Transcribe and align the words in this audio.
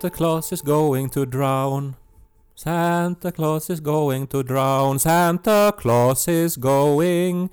Santa 0.00 0.16
Claus 0.16 0.52
is 0.52 0.62
going 0.62 1.08
to 1.10 1.24
drown. 1.24 1.94
Santa 2.54 3.32
Claus 3.32 3.70
is 3.70 3.80
going 3.80 4.26
to 4.28 4.42
drown. 4.42 4.98
Santa 4.98 5.72
Claus 5.80 6.28
is 6.28 6.56
going 6.56 7.48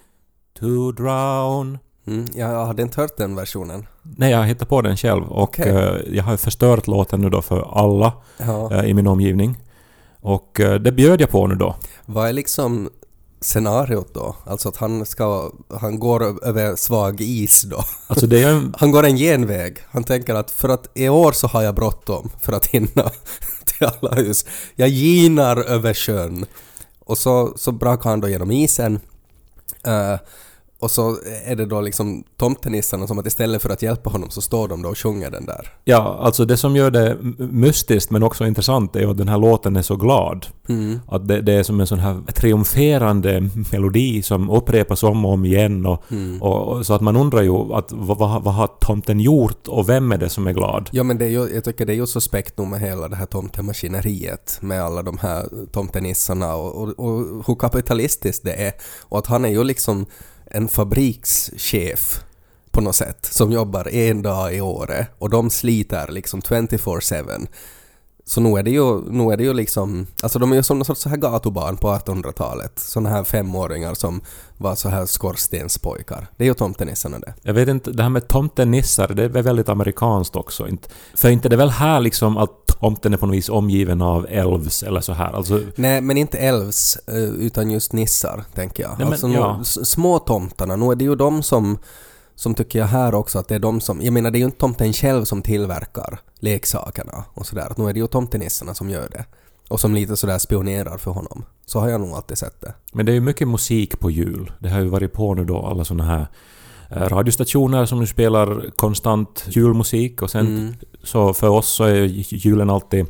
to 0.60 0.92
drown. 0.92 1.80
Mm, 2.08 2.26
jag 2.36 2.66
hade 2.66 2.82
inte 2.82 3.02
hört 3.02 3.18
den 3.18 3.36
versionen. 3.36 3.88
Nej, 4.04 4.32
jag 4.32 4.44
hittade 4.44 4.66
på 4.70 4.82
den 4.82 4.98
själv 4.98 5.24
och 5.32 5.44
Okej. 5.44 5.70
eh, 5.70 6.16
jag 6.16 6.24
har 6.24 6.38
förstört 6.38 6.88
låten 6.88 7.22
nu 7.22 7.30
då 7.30 7.42
för 7.42 7.80
alla 7.82 8.14
Ja. 8.38 8.74
eh, 8.74 8.86
i 8.90 8.94
min 8.94 9.08
omgivning. 9.08 9.58
Och 10.22 10.60
eh, 10.60 10.74
det 10.80 10.92
bjöd 10.92 11.22
jag 11.22 11.30
på 11.30 11.48
nu 11.48 11.56
då. 11.56 11.76
Vad 12.06 12.28
är 12.30 12.34
liksom 12.34 12.90
scenariot 13.42 14.14
då? 14.14 14.36
Alltså 14.46 14.70
att 14.70 14.78
han 14.78 15.06
ska, 15.06 15.52
han 15.80 16.00
går 16.00 16.46
över 16.48 16.76
svag 16.76 17.22
is 17.22 17.62
då. 17.62 17.84
Alltså 18.08 18.28
det 18.28 18.44
är 18.44 18.50
en 18.50 18.76
Han 18.80 18.92
går 18.92 19.06
en 19.06 19.18
genväg. 19.18 19.78
Han 19.88 20.04
tänker 20.04 20.36
att 20.36 20.52
för 20.52 20.70
att 20.70 20.88
i 20.94 21.10
år 21.10 21.32
så 21.32 21.48
har 21.48 21.62
jag 21.62 21.76
bråttom 21.76 22.32
för 22.42 22.54
att 22.54 22.66
hinna 22.66 23.12
till 23.66 23.88
alla 23.88 24.16
hus. 24.16 24.46
Jag 24.76 24.90
ginar 24.90 25.58
över 25.58 25.94
sjön. 25.94 26.46
Och 27.00 27.18
så, 27.18 27.54
så 27.58 27.72
brakar 27.72 28.10
han 28.10 28.20
då 28.20 28.30
genom 28.30 28.52
isen. 28.52 29.00
Eh, 29.84 30.16
och 30.86 30.92
så 30.92 31.18
är 31.46 31.56
det 31.56 31.66
då 31.66 31.82
liksom 31.82 32.24
tomtenissarna 32.38 33.08
som 33.08 33.20
att 33.20 33.26
istället 33.28 33.62
för 33.62 33.70
att 33.70 33.82
hjälpa 33.82 34.10
honom 34.10 34.30
så 34.30 34.42
står 34.42 34.68
de 34.68 34.82
då 34.82 34.90
och 34.90 34.98
sjunger 34.98 35.32
den 35.32 35.46
där. 35.46 35.74
Ja, 35.84 36.20
alltså 36.22 36.46
det 36.46 36.58
som 36.58 36.76
gör 36.76 36.92
det 36.92 37.18
mystiskt 37.38 38.12
men 38.12 38.24
också 38.24 38.46
intressant 38.46 38.96
är 38.96 39.00
ju 39.00 39.10
att 39.12 39.18
den 39.18 39.28
här 39.28 39.38
låten 39.38 39.76
är 39.76 39.82
så 39.82 39.96
glad. 39.96 40.46
Mm. 40.70 41.00
Att 41.08 41.28
det, 41.28 41.42
det 41.42 41.54
är 41.54 41.64
som 41.64 41.80
en 41.80 41.88
sån 41.88 42.00
här 42.00 42.22
triumferande 42.36 43.50
melodi 43.72 44.22
som 44.22 44.50
upprepas 44.50 45.04
om 45.04 45.26
och 45.26 45.32
om 45.32 45.46
igen 45.46 45.86
och, 45.86 46.04
Mm. 46.12 46.42
och, 46.42 46.68
och 46.68 46.86
så 46.86 46.94
att 46.94 47.02
man 47.02 47.16
undrar 47.16 47.42
ju 47.42 47.74
att 47.74 47.92
vad, 47.92 48.18
vad, 48.18 48.44
vad 48.44 48.54
har 48.54 48.68
tomten 48.68 49.20
gjort 49.20 49.68
och 49.68 49.90
vem 49.90 50.12
är 50.12 50.18
det 50.18 50.30
som 50.30 50.48
är 50.48 50.54
glad? 50.54 50.90
Ja 50.92 51.04
men 51.04 51.18
det 51.18 51.26
är 51.26 51.30
ju, 51.30 51.56
jag 51.56 51.64
tycker 51.64 51.86
det 51.86 51.94
är 51.94 51.96
ju 51.96 52.08
suspekt 52.08 52.58
nog 52.58 52.68
med 52.68 52.80
hela 52.80 53.08
det 53.08 53.16
här 53.16 53.26
tomtemaskineriet 53.26 54.58
med 54.62 54.84
alla 54.84 55.04
de 55.04 55.18
här 55.18 55.46
tomtenissarna 55.72 56.56
och, 56.56 56.76
och, 56.82 56.90
och 57.00 57.44
hur 57.48 57.56
kapitalistiskt 57.56 58.44
det 58.44 58.54
är. 58.54 58.74
Och 59.02 59.18
att 59.20 59.28
han 59.28 59.46
är 59.46 59.50
ju 59.50 59.64
liksom 59.64 60.06
en 60.52 60.68
fabrikschef 60.68 62.20
på 62.72 62.82
något 62.82 62.96
sätt 62.96 63.26
som 63.26 63.52
jobbar 63.52 63.88
en 63.88 64.22
dag 64.22 64.56
i 64.56 64.62
året 64.62 65.08
och 65.18 65.30
de 65.30 65.50
sliter 65.50 66.12
liksom 66.12 66.42
24-7. 66.42 67.48
Så 68.28 68.42
nu 68.42 68.60
är 68.60 68.64
det 68.64 68.72
ju, 68.72 69.02
nu 69.12 69.32
är 69.34 69.38
det 69.38 69.44
ju 69.44 69.54
liksom, 69.54 70.08
alltså 70.24 70.40
de 70.40 70.52
är 70.52 70.56
ju 70.56 70.64
som 70.64 70.78
någon 70.78 70.86
sorts 70.86 71.02
så 71.02 71.10
här 71.10 71.18
gatubarn 71.18 71.78
på 71.78 71.88
1800-talet. 71.88 72.80
Såna 72.80 73.10
här 73.10 73.24
femåringar 73.24 73.94
som 73.94 74.22
var 74.58 74.76
så 74.76 74.90
här 74.90 75.06
skorstenspojkar. 75.06 76.28
Det 76.38 76.44
är 76.44 76.48
ju 76.48 76.54
tomtenissarna 76.54 77.20
det. 77.20 77.34
Jag 77.42 77.54
vet 77.54 77.70
inte, 77.70 77.92
det 77.92 78.04
här 78.04 78.10
med 78.10 78.28
tomtenissar, 78.28 79.08
det 79.08 79.24
är 79.24 79.30
väl 79.30 79.44
väldigt 79.44 79.70
amerikanskt 79.70 80.36
också. 80.36 80.68
För 81.14 81.30
inte 81.30 81.50
det 81.50 81.56
är 81.56 81.58
väl 81.58 81.70
här 81.70 82.00
liksom 82.00 82.38
att 82.38 82.66
tomten 82.80 83.14
är 83.14 83.18
på 83.18 83.26
något 83.26 83.36
vis 83.36 83.50
omgiven 83.50 84.02
av 84.02 84.28
elves 84.30 84.84
eller 84.84 85.02
så 85.02 85.14
här. 85.14 85.34
Alltså, 85.34 85.62
Nej, 85.76 86.02
men 86.02 86.18
inte 86.18 86.38
elves, 86.38 86.98
eh, 87.08 87.16
utan 87.24 87.72
just 87.72 87.94
nissar, 87.94 88.44
tänker 88.56 88.84
jag. 88.84 88.90
Nej, 88.90 89.00
men, 89.00 89.08
alltså, 89.08 89.28
ja. 89.28 89.86
små 89.86 90.20
tomtarna, 90.20 90.76
nu 90.76 90.92
är 90.92 90.96
det 90.96 91.04
ju 91.04 91.16
de 91.16 91.44
som, 91.44 91.78
som 92.36 92.54
tycker 92.56 92.80
jag 92.80 92.86
här 92.86 93.16
också 93.16 93.40
att 93.40 93.48
det 93.48 93.56
är 93.56 93.60
de 93.60 93.82
som, 93.82 94.02
jag 94.02 94.14
menar 94.14 94.32
det 94.32 94.38
är 94.38 94.40
ju 94.40 94.46
inte 94.46 94.58
tomten 94.58 94.94
själv 94.94 95.26
som 95.26 95.42
tillverkar 95.42 96.20
leksakerna 96.40 97.24
och 97.34 97.46
sådär, 97.46 97.74
nu 97.78 97.90
är 97.90 97.94
det 97.94 98.00
ju 98.00 98.08
tomtenissarna 98.08 98.74
som 98.76 98.90
gör 98.90 99.10
det. 99.12 99.26
Och 99.70 99.80
som 99.80 99.96
lite 99.96 100.18
sådär 100.18 100.38
spionerar 100.38 100.98
för 100.98 101.12
honom. 101.12 101.46
Så 101.66 101.80
har 101.80 101.90
jag 101.90 102.02
nog 102.02 102.10
alltid 102.10 102.38
sett 102.38 102.62
det. 102.62 102.74
Men 102.94 103.06
det 103.06 103.12
är 103.12 103.14
ju 103.14 103.20
mycket 103.22 103.48
musik 103.48 104.00
på 104.00 104.12
jul. 104.12 104.52
Det 104.60 104.70
har 104.70 104.80
ju 104.80 104.88
varit 104.88 105.14
på 105.14 105.34
nu 105.34 105.46
då 105.46 105.66
alla 105.66 105.86
såna 105.86 106.04
här 106.06 106.28
eh, 106.92 107.10
radiostationer 107.10 107.86
som 107.86 108.00
nu 108.00 108.08
spelar 108.08 108.70
konstant 108.76 109.46
julmusik 109.50 110.22
och 110.22 110.32
sen 110.32 110.48
Mm. 110.48 110.74
så 111.04 111.34
för 111.34 111.50
oss 111.50 111.70
så 111.70 111.84
är 111.84 112.04
julen 112.46 112.70
alltid 112.70 113.06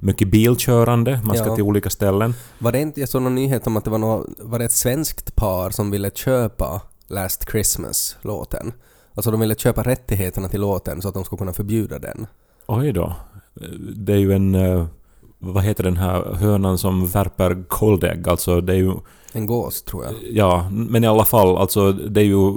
mycket 0.00 0.28
bilkörande. 0.30 1.20
Man 1.24 1.36
ska 1.36 1.46
Ja. 1.46 1.54
till 1.54 1.64
olika 1.64 1.90
ställen. 1.90 2.34
Var 2.58 2.72
det 2.72 2.80
inte, 2.80 3.00
jag 3.00 3.08
såg 3.08 3.22
någon 3.22 3.34
nyhet 3.34 3.66
om 3.66 3.76
att 3.76 3.84
det 3.84 3.90
var, 3.90 3.98
nå 3.98 4.26
var 4.38 4.58
det 4.58 4.64
ett 4.64 4.72
svenskt 4.72 5.36
par 5.36 5.70
som 5.70 5.90
ville 5.90 6.10
köpa 6.10 6.80
Last 7.10 7.50
Christmas-låten? 7.50 8.72
Alltså 9.14 9.30
de 9.30 9.40
ville 9.40 9.54
köpa 9.54 9.82
rättigheterna 9.82 10.48
till 10.48 10.60
låten 10.60 11.02
så 11.02 11.08
att 11.08 11.14
de 11.14 11.24
skulle 11.24 11.38
kunna 11.38 11.52
förbjuda 11.52 11.98
den. 11.98 12.26
Oj 12.66 12.92
då. 12.92 13.12
Det 13.96 14.12
är 14.12 14.16
ju 14.16 14.32
en... 14.32 14.54
eh, 14.54 14.86
Vad 15.38 15.64
heter 15.64 15.84
den 15.84 15.96
här 15.96 16.34
hönan 16.34 16.78
som 16.78 17.06
värper 17.06 17.64
koldägg? 17.68 18.28
Alltså 18.28 18.60
det 18.60 18.72
är 18.72 18.76
ju... 18.76 18.92
En 19.32 19.46
gås, 19.46 19.82
tror 19.82 20.04
jag. 20.04 20.14
Ja, 20.30 20.70
men 20.72 21.04
i 21.04 21.06
alla 21.06 21.24
fall, 21.24 21.56
alltså 21.56 21.92
det 21.92 22.20
är 22.20 22.24
ju... 22.24 22.52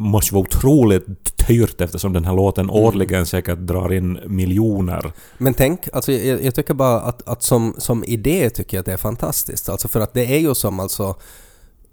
Måste 0.00 0.34
vara 0.34 0.42
otroligt 0.42 1.06
dyrt 1.48 1.80
eftersom 1.80 2.12
den 2.12 2.24
här 2.24 2.34
låten 2.34 2.64
Mm. 2.70 2.76
årligen 2.84 3.26
säkert 3.26 3.58
drar 3.58 3.92
in 3.92 4.18
miljoner. 4.26 5.12
Men 5.38 5.54
tänk, 5.54 5.88
alltså 5.92 6.12
jag, 6.12 6.44
jag 6.44 6.54
tycker 6.54 6.74
bara 6.74 7.00
att, 7.00 7.28
att 7.28 7.42
som, 7.42 7.74
som 7.78 8.04
idé 8.04 8.50
tycker 8.50 8.76
jag 8.76 8.80
att 8.80 8.86
det 8.86 8.92
är 8.92 8.96
fantastiskt. 8.96 9.68
Alltså 9.68 9.88
för 9.88 10.00
att 10.00 10.14
det 10.14 10.34
är 10.34 10.38
ju 10.38 10.54
som 10.54 10.80
alltså 10.80 11.14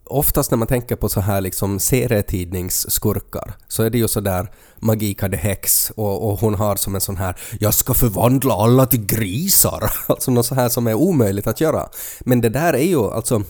Oftast 0.05 0.51
när 0.51 0.57
man 0.57 0.67
tänker 0.67 0.95
på 0.95 1.09
så 1.09 1.19
här 1.19 1.41
liksom 1.41 1.79
serietidningsskurkar 1.79 3.53
så 3.67 3.83
är 3.83 3.89
det 3.89 3.97
ju 3.97 4.07
så 4.07 4.19
där 4.19 4.51
Magika 4.79 5.29
the 5.29 5.35
Hex 5.35 5.89
och, 5.89 6.29
och 6.29 6.39
hon 6.39 6.55
har 6.55 6.75
som 6.75 6.95
en 6.95 7.01
sån 7.01 7.17
här 7.17 7.35
”Jag 7.59 7.73
ska 7.73 7.93
förvandla 7.93 8.53
alla 8.53 8.85
till 8.85 9.05
grisar”. 9.05 9.91
Alltså 10.07 10.31
något 10.31 10.45
så 10.45 10.55
här 10.55 10.69
som 10.69 10.87
är 10.87 10.93
omöjligt 10.93 11.47
att 11.47 11.61
göra. 11.61 11.89
Men 12.19 12.41
det 12.41 12.49
där 12.49 12.73
är 12.73 12.87
ju 12.87 13.11
alltså 13.11 13.43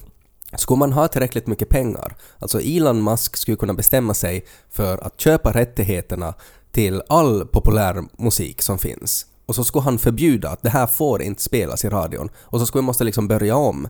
Skulle 0.57 0.77
man 0.77 0.93
ha 0.93 1.07
tillräckligt 1.07 1.47
mycket 1.47 1.69
pengar, 1.69 2.16
alltså 2.39 2.61
Elon 2.61 3.03
Musk 3.03 3.37
skulle 3.37 3.57
kunna 3.57 3.73
bestämma 3.73 4.13
sig 4.13 4.45
för 4.72 4.97
att 4.97 5.22
köpa 5.22 5.51
rättigheterna 5.51 6.33
till 6.72 7.01
all 7.09 7.45
populär 7.45 8.03
musik 8.17 8.61
som 8.61 8.77
finns. 8.77 9.25
Och 9.45 9.55
så 9.55 9.63
skulle 9.63 9.83
han 9.83 9.97
förbjuda 9.97 10.49
att 10.49 10.61
det 10.61 10.69
här 10.69 10.87
får 10.87 11.22
inte 11.22 11.41
spelas 11.41 11.85
i 11.85 11.89
radion. 11.89 12.29
Och 12.35 12.59
så 12.59 12.66
skulle 12.66 12.81
vi 12.81 12.85
måste 12.85 13.03
liksom 13.03 13.27
börja 13.27 13.55
om. 13.55 13.87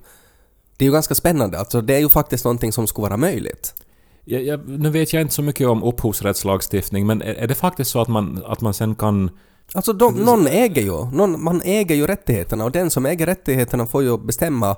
Det 0.78 0.86
är 0.86 0.88
ju 0.88 0.94
ganska 0.94 1.16
spännande, 1.16 1.59
alltså 1.59 1.81
det 1.81 1.96
är 1.96 2.00
ju 2.00 2.09
faktiskt 2.09 2.46
någonting 2.46 2.72
som 2.72 2.88
skulle 2.88 3.03
vara 3.03 3.18
möjligt. 3.18 3.74
Jag, 4.25 4.44
jag, 4.44 4.69
nu 4.69 4.90
vet 4.90 5.13
jag 5.13 5.22
inte 5.22 5.34
så 5.34 5.41
mycket 5.41 5.68
om 5.68 5.84
upphovsrättslagstiftning 5.84 7.08
men 7.08 7.22
är, 7.22 7.34
är 7.34 7.47
det 7.47 7.56
faktiskt 7.56 7.91
så 7.91 8.02
att 8.02 8.08
man, 8.08 8.44
att 8.46 8.62
man 8.62 8.74
sen 8.74 8.96
kan... 8.96 9.30
Alltså 9.74 9.94
de, 9.94 10.13
någon 10.16 10.47
äger 10.47 10.81
ju, 10.81 11.06
någon, 11.06 11.44
man 11.44 11.62
äger 11.62 11.96
ju 11.96 12.08
rättigheterna 12.08 12.63
och 12.63 12.72
den 12.72 12.90
som 12.90 13.06
äger 13.06 13.25
rättigheterna 13.25 13.88
får 13.88 14.03
ju 14.03 14.18
bestämma 14.18 14.75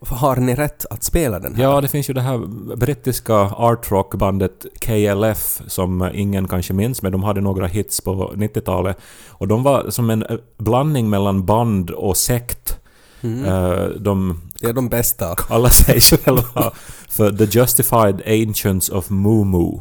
har 0.00 0.36
ni 0.36 0.54
rätt 0.54 0.86
att 0.90 1.04
spela 1.04 1.38
den 1.38 1.54
här? 1.54 1.62
Ja, 1.62 1.80
det 1.80 1.88
finns 1.88 2.10
ju 2.10 2.14
det 2.14 2.20
här 2.20 2.38
brittiska 2.76 3.34
artrockbandet 3.36 4.66
KLF 4.80 5.62
som 5.66 6.10
ingen 6.14 6.48
kanske 6.48 6.72
minns, 6.72 7.02
men 7.02 7.12
de 7.12 7.22
hade 7.22 7.40
några 7.40 7.66
hits 7.66 8.00
på 8.00 8.32
90-talet. 8.36 8.98
Och 9.28 9.48
de 9.48 9.62
var 9.62 9.90
som 9.90 10.10
en 10.10 10.22
eh, 10.22 10.36
blandning 10.58 11.10
mellan 11.10 11.46
band 11.46 11.90
och 11.90 12.16
sekt. 12.16 12.78
Mm. 13.20 13.44
Eh, 13.44 13.88
De 13.88 14.40
Det 14.60 14.66
är 14.66 14.72
de 14.72 14.88
bästa. 14.88 15.34
kallar 15.34 15.70
sig 15.70 16.00
själva 16.00 16.72
för 17.08 17.32
The 17.32 17.58
Justified 17.58 18.22
Ancients 18.26 18.88
of 18.88 19.10
Mumu. 19.10 19.80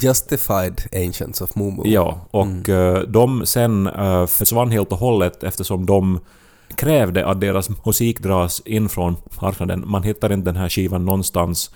Justified 0.00 0.82
Ancients 1.06 1.40
of 1.40 1.54
Mumu. 1.54 1.82
Ja, 1.84 2.26
och 2.30 2.68
eh, 2.68 3.02
de 3.02 3.46
sen 3.46 3.86
eh, 3.86 4.26
försvann 4.26 4.70
helt 4.70 4.92
och 4.92 4.98
hållet 4.98 5.42
eftersom 5.42 5.86
de 5.86 6.20
krävde 6.76 7.26
att 7.26 7.40
deras 7.40 7.70
musik 7.86 8.20
dras 8.20 8.62
in 8.64 8.88
från 8.88 9.16
marknaden. 9.42 9.84
Man 9.86 10.02
hittar 10.02 10.32
inte 10.32 10.44
den 10.44 10.56
här 10.56 10.68
skivan 10.68 11.04
någonstans. 11.04 11.70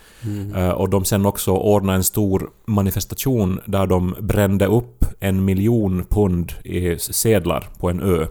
Eh, 0.57 0.69
och 0.69 0.91
de 0.91 1.05
sen 1.05 1.27
också 1.27 1.51
ordnade 1.51 1.97
en 1.97 2.05
stor 2.05 2.51
manifestation 2.67 3.61
där 3.67 3.87
de 3.87 4.15
brände 4.21 4.67
upp 4.67 5.05
en 5.21 5.45
miljon 5.45 6.05
pund 6.05 6.53
i 6.65 6.99
sedlar 6.99 7.69
på 7.79 7.91
en 7.91 8.03
ö. 8.03 8.27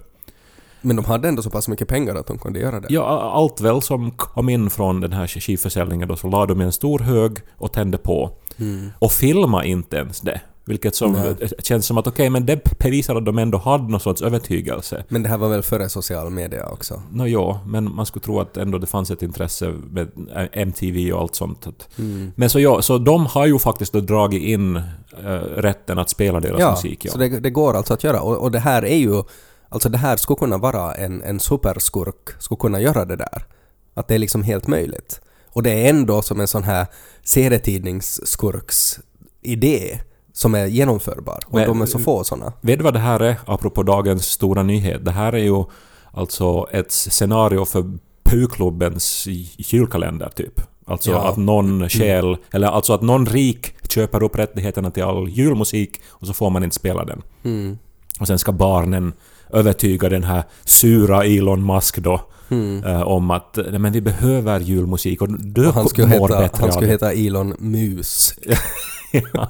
Men 0.86 0.96
de 0.96 1.06
hade 1.06 1.28
ändå 1.28 1.42
så 1.42 1.50
pass 1.50 1.68
mycket 1.68 1.88
pengar 1.88 2.16
att 2.16 2.28
de 2.28 2.38
kunde 2.38 2.60
göra 2.60 2.80
det. 2.80 2.88
Ja, 2.90 3.32
allt 3.34 3.62
väl 3.62 3.82
som 3.82 4.12
kom 4.12 4.50
in 4.50 4.70
från 4.70 5.02
den 5.02 5.14
här 5.14 5.28
skivförsäljningen 5.28 6.08
då 6.08 6.16
så 6.16 6.28
la 6.28 6.46
de 6.46 6.62
i 6.62 6.64
en 6.64 6.72
stor 6.72 7.00
hög 7.00 7.38
och 7.58 7.74
tände 7.74 7.98
på. 7.98 8.32
Mm. 8.58 8.92
Och 9.00 9.12
filma 9.12 9.66
inte 9.66 9.98
ens 9.98 10.22
det. 10.22 10.42
Vilket 10.68 10.96
som 10.96 11.12
Nej. 11.12 11.50
känns 11.60 11.86
som 11.86 11.98
att 11.98 12.08
okej, 12.08 12.30
men 12.30 12.46
det 12.46 12.80
bevisar 12.80 13.16
att 13.16 13.26
de 13.26 13.38
ändå 13.38 13.58
hade 13.58 13.92
någon 13.92 14.00
sorts 14.00 14.22
övertygelse. 14.22 15.04
Men 15.10 15.24
det 15.24 15.30
här 15.30 15.38
var 15.38 15.50
väl 15.50 15.64
före 15.64 15.90
social 15.90 16.30
media 16.30 16.70
också? 16.70 17.02
Nå 17.12 17.28
ja, 17.28 17.60
men 17.66 17.96
man 17.96 18.06
skulle 18.06 18.24
tro 18.24 18.40
att 18.40 18.58
ändå 18.58 18.78
det 18.78 18.88
fanns 18.88 19.12
ett 19.12 19.22
intresse 19.22 19.74
med 19.92 20.10
MTV 20.52 21.14
och 21.14 21.22
allt 21.22 21.36
sånt. 21.36 21.90
Mm. 21.98 22.32
Men 22.36 22.50
så 22.50 22.60
ja, 22.60 22.82
så 22.82 22.98
de 22.98 23.26
har 23.26 23.46
ju 23.46 23.60
faktiskt 23.60 23.94
då 23.94 24.00
dragit 24.00 24.44
in 24.44 24.76
äh, 24.76 25.30
rätten 25.56 26.00
att 26.00 26.10
spela 26.10 26.40
deras 26.40 26.60
Ja, 26.60 26.72
musik. 26.72 27.06
Ja. 27.06 27.12
så 27.12 27.18
det, 27.18 27.40
det 27.40 27.50
går 27.50 27.74
alltså 27.74 27.94
att 27.94 28.04
göra. 28.04 28.22
Och, 28.22 28.38
och 28.38 28.52
det 28.52 28.60
här 28.60 28.86
är 28.86 28.98
ju... 28.98 29.24
Alltså 29.70 29.90
det 29.90 29.98
här 29.98 30.18
skulle 30.18 30.38
kunna 30.38 30.58
vara 30.58 30.94
en, 30.96 31.22
en 31.22 31.40
superskurk, 31.40 32.30
skulle 32.42 32.58
kunna 32.60 32.82
göra 32.82 33.06
det 33.06 33.16
där. 33.16 33.46
Att 33.94 34.08
det 34.08 34.16
är 34.16 34.20
liksom 34.20 34.44
helt 34.44 34.68
möjligt. 34.68 35.22
Och 35.50 35.64
det 35.64 35.72
är 35.72 35.90
ändå 35.90 36.22
som 36.22 36.40
en 36.40 36.48
sån 36.48 36.64
här 36.64 36.88
serietidningsskurks 37.24 39.00
idé 39.42 40.00
som 40.34 40.56
är 40.56 40.66
genomförbar. 40.66 41.40
Och 41.48 41.54
Men- 41.54 41.68
de 41.68 41.82
är 41.82 41.86
så 41.86 42.00
få 42.00 42.24
såna. 42.24 42.54
Vet 42.62 42.80
du 42.80 42.84
vad 42.84 42.94
det 42.94 43.00
här 43.00 43.20
är, 43.20 43.36
apropå 43.46 43.84
dagens 43.84 44.26
stora 44.26 44.64
nyhet? 44.64 45.06
Det 45.06 45.12
här 45.12 45.34
är 45.34 45.38
ju 45.44 45.64
alltså 46.12 46.68
ett 46.72 46.92
scenario 46.92 47.66
för 47.66 47.98
PU-klubbens 48.24 49.28
julkalender, 49.58 50.30
typ. 50.36 50.62
Alltså 50.88 51.12
Ja. 51.12 51.28
att 51.30 51.38
någon 51.38 51.90
stjäl, 51.90 52.38
eller 52.52 52.68
alltså 52.68 52.94
att 52.94 53.02
någon 53.02 53.26
rik 53.26 53.76
köper 53.90 54.24
upp 54.24 54.36
rättigheterna 54.36 54.92
till 54.92 55.04
all 55.04 55.30
julmusik 55.30 56.02
och 56.08 56.28
så 56.28 56.34
får 56.34 56.50
man 56.50 56.64
inte 56.64 56.76
spela 56.76 57.06
den. 57.06 57.22
Mm. 57.44 57.78
Och 58.20 58.28
sen 58.28 58.40
ska 58.40 58.52
barnen 58.52 59.14
övertyga 59.50 60.10
den 60.10 60.24
här 60.24 60.44
sura 60.66 61.26
Elon 61.26 61.66
Musk 61.66 61.98
då 61.98 62.22
Mm. 62.50 62.84
eh, 62.84 63.02
om 63.02 63.32
att 63.32 63.58
nej, 63.70 63.80
men 63.80 63.94
vi 63.94 64.02
behöver 64.02 64.60
julmusik 64.60 65.22
och 65.22 65.40
du 65.40 65.68
Och 65.68 65.74
han 65.74 65.90
skulle, 65.90 66.08
mår 66.08 66.28
heta, 66.28 66.40
bättre 66.40 66.62
han 66.62 66.72
skulle 66.72 66.92
heta 66.92 67.12
Elon 67.12 67.56
Mus. 67.60 68.34
ja. 69.34 69.50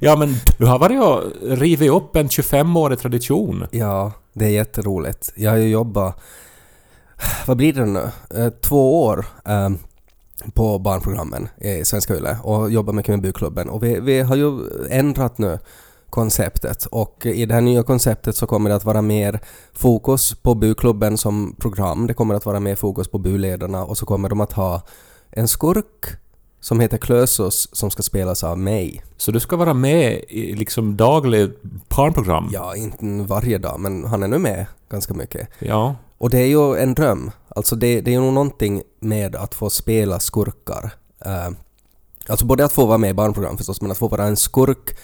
ja, 0.00 0.16
men 0.16 0.34
du 0.58 0.66
har 0.66 0.78
varit 0.78 1.02
och 1.02 1.22
rivit 1.58 1.90
upp 1.90 2.16
en 2.16 2.28
25-årig 2.28 2.98
tradition. 2.98 3.66
Ja, 3.70 4.12
det 4.32 4.44
är 4.44 4.50
jätteroligt. 4.50 5.32
Jag 5.36 5.50
har 5.50 5.58
ju 5.58 5.68
jobbat, 5.68 6.20
vad 7.46 7.56
blir 7.56 7.72
det 7.72 7.84
nu, 7.84 8.10
Eh, 8.36 8.48
två 8.48 9.04
år 9.04 9.26
eh, 9.44 9.70
på 10.54 10.78
barnprogrammen 10.78 11.48
i 11.60 11.84
Svenska 11.84 12.14
Yle 12.14 12.36
och 12.42 12.70
jobbat 12.70 12.94
mycket 12.94 13.12
med 13.12 13.22
bukklubben. 13.22 13.68
Och 13.68 13.82
vi, 13.82 14.00
vi 14.00 14.20
har 14.20 14.36
ju 14.36 14.58
ändrat 14.90 15.38
nu 15.38 15.58
konceptet 16.16 16.86
och 16.86 17.26
i 17.26 17.46
det 17.46 17.54
här 17.54 17.60
nya 17.60 17.82
konceptet 17.82 18.36
så 18.36 18.46
kommer 18.46 18.70
det 18.70 18.76
att 18.76 18.84
vara 18.84 19.02
mer 19.02 19.40
fokus 19.72 20.34
på 20.34 20.54
bukklubben 20.54 21.18
som 21.18 21.56
program. 21.58 22.06
Det 22.06 22.14
kommer 22.14 22.34
att 22.34 22.46
vara 22.46 22.60
mer 22.60 22.74
fokus 22.74 23.08
på 23.08 23.18
buledarna 23.18 23.84
och 23.84 23.98
så 23.98 24.06
kommer 24.06 24.28
de 24.28 24.40
att 24.40 24.52
ha 24.52 24.82
en 25.30 25.48
skurk 25.48 26.06
som 26.60 26.80
heter 26.80 26.98
Klösus 26.98 27.68
som 27.72 27.90
ska 27.90 28.02
spelas 28.02 28.44
av 28.44 28.58
mig. 28.58 29.04
Så 29.16 29.32
du 29.32 29.40
ska 29.40 29.56
vara 29.56 29.74
med 29.74 30.24
i 30.28 30.54
liksom 30.54 30.96
daglig 30.96 31.50
barnprogram? 31.96 32.50
Ja, 32.52 32.76
inte 32.76 33.04
varje 33.04 33.58
dag 33.58 33.80
men 33.80 34.04
han 34.04 34.22
är 34.22 34.28
nu 34.28 34.38
med 34.38 34.66
ganska 34.90 35.14
mycket. 35.14 35.48
Ja. 35.58 35.94
Och 36.18 36.30
det 36.30 36.38
är 36.38 36.46
ju 36.46 36.76
en 36.76 36.94
dröm. 36.94 37.30
Alltså 37.48 37.76
det, 37.76 38.00
det 38.00 38.10
är 38.10 38.12
ju 38.12 38.20
nog 38.20 38.32
någonting 38.32 38.82
med 39.00 39.36
att 39.36 39.54
få 39.54 39.70
spela 39.70 40.20
skurkar. 40.20 40.90
Eh, 41.24 41.50
alltså 42.28 42.46
både 42.46 42.64
att 42.64 42.72
få 42.72 42.86
vara 42.86 42.98
med 42.98 43.10
i 43.10 43.14
barnprogram 43.14 43.56
förstås, 43.56 43.80
men 43.80 43.90
att 43.90 43.98
få 43.98 44.08
vara 44.08 44.24
en 44.24 44.36
skurk 44.36 44.96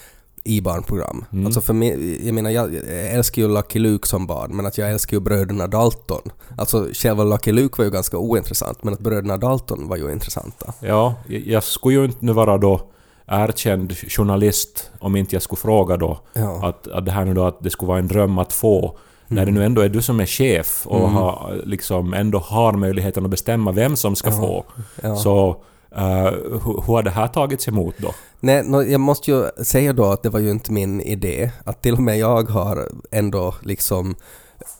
i 0.44 0.60
barnprogram. 0.60 1.24
Mm. 1.32 1.46
Alltså 1.46 1.60
för 1.60 1.74
mig, 1.74 2.20
jag 2.26 2.34
menar 2.34 2.50
jag 2.50 2.74
älskar 3.14 3.42
ju 3.42 3.48
Lucky 3.48 3.78
Luke 3.78 4.08
som 4.08 4.26
barn, 4.26 4.56
men 4.56 4.66
att 4.66 4.78
jag 4.78 4.90
älskar 4.90 5.16
ju 5.16 5.20
bröderna 5.20 5.66
Dalton. 5.66 6.22
Alltså 6.58 6.88
själva 6.92 7.24
Lucky 7.24 7.52
Luke 7.52 7.74
var 7.78 7.84
ju 7.84 7.90
ganska 7.90 8.18
ointressant, 8.18 8.84
men 8.84 8.94
att 8.94 9.00
bröderna 9.00 9.36
Dalton 9.36 9.88
var 9.88 9.96
ju 9.96 10.12
intressanta. 10.12 10.72
Ja, 10.80 11.14
jag 11.26 11.64
skulle 11.64 11.94
ju 11.98 12.04
inte 12.04 12.24
nu 12.24 12.32
vara 12.32 12.58
då 12.58 12.80
erkänd 13.26 13.96
journalist 13.96 14.90
om 14.98 15.16
inte 15.16 15.34
jag 15.34 15.42
skulle 15.42 15.58
fråga 15.60 15.96
då 15.96 16.18
Ja. 16.32 16.68
att, 16.68 16.88
att 16.88 17.04
det 17.06 17.12
här 17.12 17.24
nu 17.24 17.34
då 17.34 17.44
att 17.44 17.62
det 17.62 17.70
skulle 17.70 17.88
vara 17.88 17.98
en 17.98 18.08
dröm 18.08 18.38
att 18.38 18.52
få 18.52 18.98
när 19.28 19.46
det 19.46 19.52
nu 19.52 19.64
ändå 19.64 19.80
är 19.82 19.88
du 19.88 20.02
som 20.02 20.20
är 20.20 20.26
chef 20.26 20.86
och 20.86 20.98
Mm. 21.00 21.12
har, 21.14 21.60
liksom 21.64 22.14
ändå 22.14 22.38
har 22.38 22.72
möjligheten 22.72 23.24
att 23.24 23.30
bestämma 23.30 23.72
vem 23.72 23.96
som 23.96 24.16
ska 24.16 24.30
Ja. 24.30 24.36
få. 24.36 24.64
Ja. 25.02 25.16
Så 25.16 25.64
uh, 25.96 26.60
hur, 26.64 26.82
har 26.86 27.02
det 27.02 27.10
här 27.10 27.28
tagits 27.28 27.68
emot 27.68 27.94
då? 27.98 28.14
Nej, 28.40 28.62
nå, 28.64 28.82
jag 28.82 29.00
måste 29.00 29.30
ju 29.30 29.64
säga 29.64 29.92
då 29.92 30.04
att 30.04 30.22
det 30.22 30.28
var 30.28 30.40
ju 30.40 30.50
inte 30.50 30.72
min 30.72 31.00
idé. 31.00 31.50
Att 31.64 31.82
till 31.82 31.92
och 31.94 32.02
med 32.02 32.18
jag 32.18 32.50
har 32.50 32.88
ändå 33.10 33.54
liksom 33.62 34.14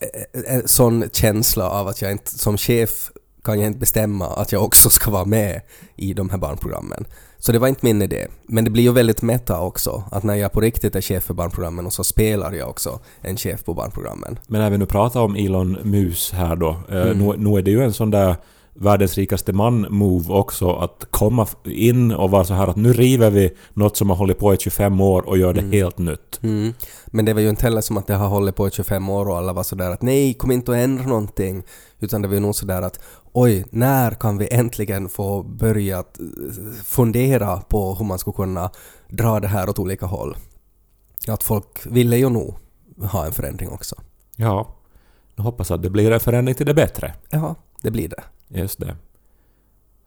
eh, 0.00 0.54
en 0.54 0.68
sån 0.68 1.04
känsla 1.12 1.70
av 1.70 1.88
att 1.88 2.02
jag 2.02 2.12
inte, 2.12 2.38
som 2.38 2.56
chef 2.58 3.10
kan 3.44 3.60
jag 3.60 3.66
inte 3.66 3.78
bestämma 3.78 4.26
att 4.26 4.52
jag 4.52 4.64
också 4.64 4.90
ska 4.90 5.10
vara 5.10 5.24
med 5.24 5.60
i 5.96 6.14
de 6.14 6.30
här 6.30 6.38
barnprogrammen. 6.38 7.04
Så 7.38 7.52
det 7.52 7.58
var 7.58 7.68
inte 7.68 7.86
min 7.86 8.02
idé. 8.02 8.26
Men 8.46 8.64
det 8.64 8.70
blir 8.70 8.82
ju 8.82 8.92
väldigt 8.92 9.22
meta 9.22 9.60
också, 9.60 10.04
att 10.10 10.22
när 10.22 10.34
jag 10.34 10.52
på 10.52 10.60
riktigt 10.60 10.96
är 10.96 11.00
chef 11.00 11.24
för 11.24 11.34
barnprogrammen 11.34 11.86
och 11.86 11.92
så 11.92 12.04
spelar 12.04 12.52
jag 12.52 12.68
också 12.68 13.00
en 13.20 13.36
chef 13.36 13.64
på 13.64 13.74
barnprogrammen. 13.74 14.38
Men 14.46 14.60
när 14.60 14.70
vi 14.70 14.78
nu 14.78 14.86
pratar 14.86 15.20
om 15.20 15.36
Elon 15.36 15.78
Mus 15.82 16.32
här 16.32 16.56
då, 16.56 16.76
eh, 16.88 17.02
Mm. 17.02 17.18
nu, 17.18 17.34
nu 17.36 17.58
är 17.58 17.62
det 17.62 17.70
ju 17.70 17.82
en 17.82 17.92
sån 17.92 18.10
där 18.10 18.36
världens 18.74 19.14
rikaste 19.18 19.52
man-move 19.52 20.32
också 20.32 20.70
att 20.72 21.06
komma 21.10 21.46
in 21.64 22.12
och 22.12 22.30
vara 22.30 22.44
så 22.44 22.54
här 22.54 22.66
att 22.68 22.76
nu 22.76 22.92
river 22.92 23.30
vi 23.30 23.50
något 23.74 23.96
som 23.96 24.10
har 24.10 24.16
hållit 24.16 24.38
på 24.38 24.54
i 24.54 24.56
25 24.58 25.00
år 25.00 25.28
och 25.28 25.38
gör 25.38 25.52
det 25.52 25.60
Mm. 25.60 25.72
helt 25.72 25.98
nytt. 25.98 26.40
Mm. 26.42 26.72
Men 27.06 27.24
det 27.24 27.34
var 27.34 27.40
ju 27.40 27.48
inte 27.48 27.64
heller 27.64 27.80
som 27.80 27.96
att 27.96 28.06
det 28.06 28.14
har 28.14 28.28
hållit 28.28 28.56
på 28.56 28.68
i 28.68 28.70
25 28.70 29.08
år 29.08 29.28
och 29.28 29.36
alla 29.36 29.52
var 29.52 29.62
sådär 29.62 29.90
att 29.90 30.02
nej, 30.02 30.34
kom 30.34 30.50
inte 30.50 30.70
och 30.70 30.76
ändra 30.76 31.04
någonting. 31.06 31.62
Utan 32.00 32.22
det 32.22 32.28
var 32.28 32.34
ju 32.34 32.40
nog 32.40 32.54
sådär 32.54 32.82
att 32.82 33.00
oj, 33.32 33.64
när 33.70 34.10
kan 34.10 34.38
vi 34.38 34.48
äntligen 34.54 35.08
få 35.08 35.42
börja 35.42 35.98
eh, 35.98 36.04
fundera 36.84 37.56
på 37.56 37.94
hur 37.94 38.04
man 38.04 38.18
skulle 38.18 38.34
kunna 38.34 38.70
dra 39.08 39.40
det 39.40 39.48
här 39.48 39.68
åt 39.68 39.78
olika 39.78 40.06
håll. 40.06 40.36
Att 41.28 41.42
folk 41.42 41.86
ville 41.86 42.16
ju 42.16 42.28
nog 42.28 42.54
ha 43.12 43.26
en 43.26 43.32
förändring 43.32 43.68
också. 43.70 43.96
Ja, 44.36 44.76
jag 45.36 45.44
hoppas 45.44 45.70
att 45.70 45.82
det 45.82 45.90
blir 45.90 46.10
en 46.10 46.20
förändring 46.20 46.54
till 46.54 46.66
det 46.66 46.74
bättre. 46.74 47.14
Ja, 47.30 47.54
det 47.82 47.90
blir 47.90 48.08
det. 48.08 48.22
Just 48.60 48.80
det. 48.80 48.96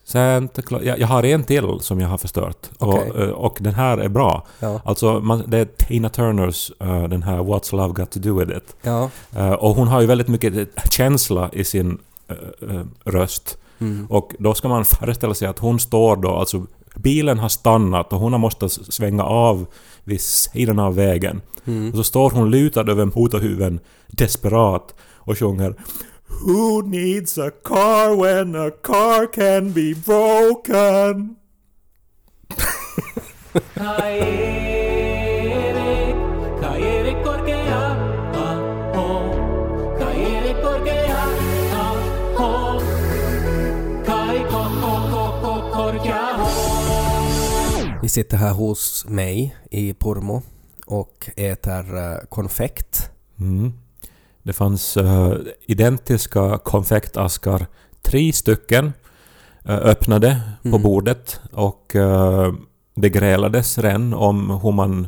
Santa 0.04 0.62
Claus... 0.62 0.83
Jag, 0.83 1.00
jag 1.00 1.07
har 1.07 1.24
en 1.25 1.44
till 1.44 1.80
som 1.80 2.00
jag 2.00 2.07
har 2.07 2.18
förstört. 2.18 2.69
Okej. 2.80 3.12
Och, 3.12 3.19
eh, 3.19 3.30
och 3.30 3.57
den 3.62 3.74
här 3.74 3.98
är 3.98 4.10
bra. 4.10 4.45
Ja. 4.60 4.81
Alltså, 4.86 5.19
man, 5.19 5.44
det 5.48 5.57
är 5.57 5.66
Tina 5.66 6.10
Turners, 6.10 6.72
eh, 6.80 7.04
den 7.04 7.24
här 7.24 7.38
What's 7.38 7.75
Love 7.75 7.94
Got 7.94 8.12
To 8.12 8.19
Do 8.19 8.39
With 8.39 8.57
It. 8.57 8.75
Ja. 8.81 9.10
Eh, 9.36 9.51
och 9.51 9.75
hon 9.75 9.88
har 9.88 10.01
ju 10.01 10.07
väldigt 10.07 10.27
mycket 10.27 10.69
känsla 10.92 11.50
i 11.54 11.63
sin 11.63 11.98
eh, 12.27 12.81
röst. 13.04 13.57
Mm. 13.80 14.07
Och 14.10 14.36
då 14.39 14.54
ska 14.54 14.68
man 14.68 14.86
föreställa 14.86 15.33
sig 15.33 15.48
att 15.48 15.60
hon 15.60 15.80
står 15.80 16.16
då, 16.16 16.30
alltså 16.30 16.66
bilen 16.95 17.39
har 17.39 17.50
stannat 17.50 18.13
och 18.13 18.19
hon 18.19 18.31
har 18.31 18.39
måste 18.39 18.69
svänga 18.69 19.24
av 19.24 19.66
vid 20.04 20.22
sidan 20.22 20.80
av 20.80 20.95
vägen. 20.95 21.42
Mm. 21.66 21.89
Och 21.89 21.98
så 21.98 22.04
står 22.04 22.30
hon 22.30 22.51
lutad 22.51 22.92
över 22.92 23.06
motorhuven, 23.06 23.80
desperat, 24.07 24.95
och 25.25 25.38
sjunger 25.38 25.75
Who 26.41 26.83
needs 26.83 27.37
a 27.37 27.51
car 27.51 28.15
when 28.15 28.55
a 28.55 28.71
car 28.71 29.27
can 29.27 29.71
be 29.71 29.93
broken? 29.93 31.35
Vi 48.01 48.10
sitter 48.10 48.38
här 48.38 48.53
hos 48.53 49.05
mig 49.07 49.55
i 49.71 49.93
Pormo 49.93 50.41
och 50.86 51.29
äter 51.36 51.98
eh, 51.98 52.17
konfekt. 52.29 53.10
Mm. 53.39 53.74
Det 54.45 54.53
fanns 54.53 54.97
eh, 54.97 55.33
identiska 55.67 56.57
konfektaskar, 56.57 57.65
tre 58.01 58.33
stycken, 58.33 58.93
eh, 59.65 59.75
öppnade 59.75 60.41
på 60.61 60.67
Mm. 60.67 60.81
bordet 60.81 61.39
och 61.51 61.95
eh, 61.95 62.53
det 62.95 63.09
grälades 63.09 63.77
redan 63.77 64.13
om 64.13 64.59
hur 64.63 64.71
man 64.71 65.07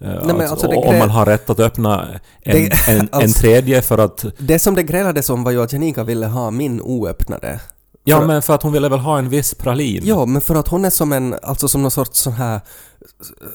men 0.00 0.16
alltså, 0.30 0.46
alltså 0.50 0.66
det 0.68 0.76
om 0.76 0.94
grä- 0.94 0.98
man 0.98 1.10
har 1.10 1.26
rätt 1.26 1.50
att 1.50 1.60
öppna 1.60 2.08
en, 2.42 2.54
Det- 2.56 2.88
en, 2.88 2.98
en 3.00 3.08
alltså- 3.12 3.40
tredje 3.40 3.82
för 3.82 3.98
att... 3.98 4.24
Det 4.38 4.58
som 4.58 4.74
det 4.74 4.82
grälades 4.82 5.30
om 5.30 5.44
var 5.44 5.50
ju 5.50 5.62
att 5.62 5.72
Janika 5.72 6.04
ville 6.04 6.26
ha 6.26 6.50
min 6.50 6.80
oöppnade. 6.80 7.60
Ja, 8.04 8.18
För- 8.18 8.26
men 8.26 8.42
för 8.42 8.54
att 8.54 8.62
hon 8.62 8.72
ville 8.72 8.88
väl 8.88 8.98
ha 8.98 9.18
en 9.18 9.28
viss 9.28 9.54
pralin? 9.54 10.02
Ja, 10.04 10.26
men 10.26 10.42
för 10.42 10.54
att 10.54 10.68
hon 10.68 10.84
är 10.84 10.90
som 10.90 11.12
en, 11.12 11.34
alltså 11.42 11.68
som 11.68 11.82
någon 11.82 11.90
sorts 11.90 12.18
sån 12.20 12.32
här 12.32 12.60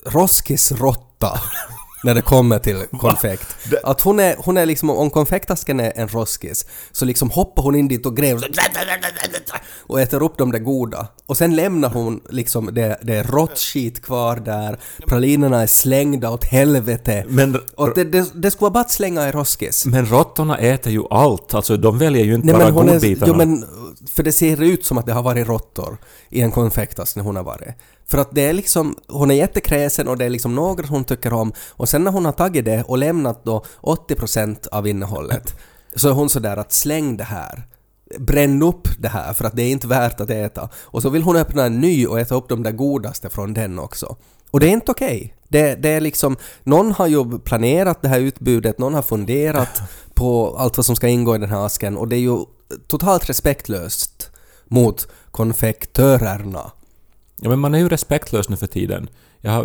roskisrotta 0.05 1.39
när 2.03 2.15
det 2.15 2.21
kommer 2.21 2.59
till 2.59 2.83
konfekt. 2.99 3.55
Att 3.83 4.01
hon 4.01 4.19
är, 4.19 4.35
hon 4.37 4.57
är 4.57 4.65
liksom, 4.65 4.89
om 4.89 5.09
konfektasken 5.09 5.79
är 5.79 5.93
en 5.95 6.07
roskis, 6.07 6.65
så 6.91 7.05
liksom 7.05 7.29
hoppar 7.29 7.63
hon 7.63 7.75
in 7.75 7.87
dit 7.87 8.05
och 8.05 8.17
gräver 8.17 8.49
och 9.87 10.01
äter 10.01 10.23
upp 10.23 10.37
de 10.37 10.51
där 10.51 10.59
goda. 10.59 11.07
Och 11.25 11.37
sen 11.37 11.55
lämnar 11.55 11.89
hon 11.89 12.21
liksom, 12.29 12.69
det, 12.73 12.99
det 13.01 13.15
är 13.15 13.23
rått 13.23 13.57
skit 13.59 14.01
kvar 14.01 14.35
där, 14.35 14.79
pralinerna 15.07 15.61
är 15.61 15.67
slängda 15.67 16.29
åt 16.29 16.43
helvete. 16.45 17.25
Men, 17.27 17.59
Och 17.75 17.93
det, 17.95 18.03
det, 18.03 18.31
det 18.33 18.51
skulle 18.51 18.61
vara 18.61 18.71
bara 18.71 18.79
att 18.81 18.91
slänga 18.91 19.29
i 19.29 19.31
roskis. 19.31 19.85
men 19.85 20.05
råttorna 20.05 20.57
äter 20.57 20.93
ju 20.93 21.03
allt, 21.09 21.53
alltså 21.53 21.77
de 21.77 21.97
väljer 21.97 22.23
ju 22.25 22.35
inte 22.35 22.45
Nej 22.47 22.55
bara 22.55 22.65
men 22.65 22.73
hon 22.73 22.89
är, 22.89 22.93
godbitarna. 22.93 23.25
jo, 23.27 23.35
men, 23.37 23.65
för 24.11 24.23
det 24.23 24.31
ser 24.31 24.61
ut 24.61 24.85
som 24.85 24.97
att 24.97 25.05
det 25.05 25.13
har 25.13 25.23
varit 25.23 25.47
råttor 25.47 25.97
i 26.29 26.41
en 26.41 26.51
konfektask 26.51 27.15
när 27.15 27.23
hon 27.23 27.35
har 27.35 27.43
varit. 27.43 27.69
För 28.07 28.17
att 28.17 28.35
det 28.35 28.41
är 28.41 28.53
liksom, 28.53 28.95
hon 29.07 29.31
är 29.31 29.35
jättekräsen 29.35 30.07
och 30.07 30.17
det 30.17 30.25
är 30.25 30.29
liksom 30.29 30.55
några 30.55 30.87
hon 30.87 31.03
tycker 31.03 31.33
om 31.33 31.53
och 31.69 31.89
sen 31.89 32.03
när 32.03 32.11
hon 32.11 32.25
har 32.25 32.31
tagit 32.31 32.65
det 32.65 32.83
och 32.83 32.97
lämnat 32.97 33.45
då 33.45 33.65
80% 33.81 34.67
av 34.67 34.87
innehållet 34.87 35.55
så 35.95 36.09
är 36.09 36.13
hon 36.13 36.29
sådär 36.29 36.57
att 36.57 36.73
släng 36.73 37.17
det 37.17 37.23
här. 37.23 37.67
Bränn 38.19 38.63
upp 38.63 38.87
det 38.99 39.07
här 39.07 39.33
för 39.33 39.45
att 39.45 39.55
det 39.55 39.63
är 39.63 39.71
inte 39.71 39.87
värt 39.87 40.19
att 40.19 40.29
äta. 40.29 40.69
Och 40.75 41.01
så 41.01 41.09
vill 41.09 41.23
hon 41.23 41.35
öppna 41.35 41.65
en 41.65 41.81
ny 41.81 42.07
och 42.07 42.19
äta 42.19 42.35
upp 42.35 42.49
de 42.49 42.63
där 42.63 42.71
godaste 42.71 43.29
från 43.29 43.53
den 43.53 43.79
också. 43.79 44.15
Och 44.51 44.59
det 44.59 44.67
är 44.67 44.71
inte 44.71 44.91
okej. 44.91 45.35
Det, 45.47 45.75
det 45.75 45.89
är 45.89 46.01
liksom, 46.01 46.37
någon 46.63 46.91
har 46.91 47.07
ju 47.07 47.39
planerat 47.39 48.01
det 48.01 48.07
här 48.07 48.19
utbudet, 48.19 48.79
någon 48.79 48.93
har 48.93 49.01
funderat 49.01 49.81
på 50.13 50.55
allt 50.57 50.77
vad 50.77 50.85
som 50.85 50.95
ska 50.95 51.07
ingå 51.07 51.35
i 51.35 51.39
den 51.39 51.49
här 51.49 51.65
asken 51.65 51.97
och 51.97 52.07
det 52.07 52.15
är 52.15 52.19
ju 52.19 52.37
totalt 52.87 53.29
respektlöst 53.29 54.31
mot 54.67 55.07
konfektörerna. 55.31 56.71
Ja, 57.43 57.49
men 57.49 57.59
man 57.59 57.75
är 57.75 57.79
ju 57.79 57.89
respektlös 57.89 58.49
nu 58.49 58.55
för 58.55 58.67
tiden. 58.67 59.09
Jag 59.41 59.51
har 59.51 59.63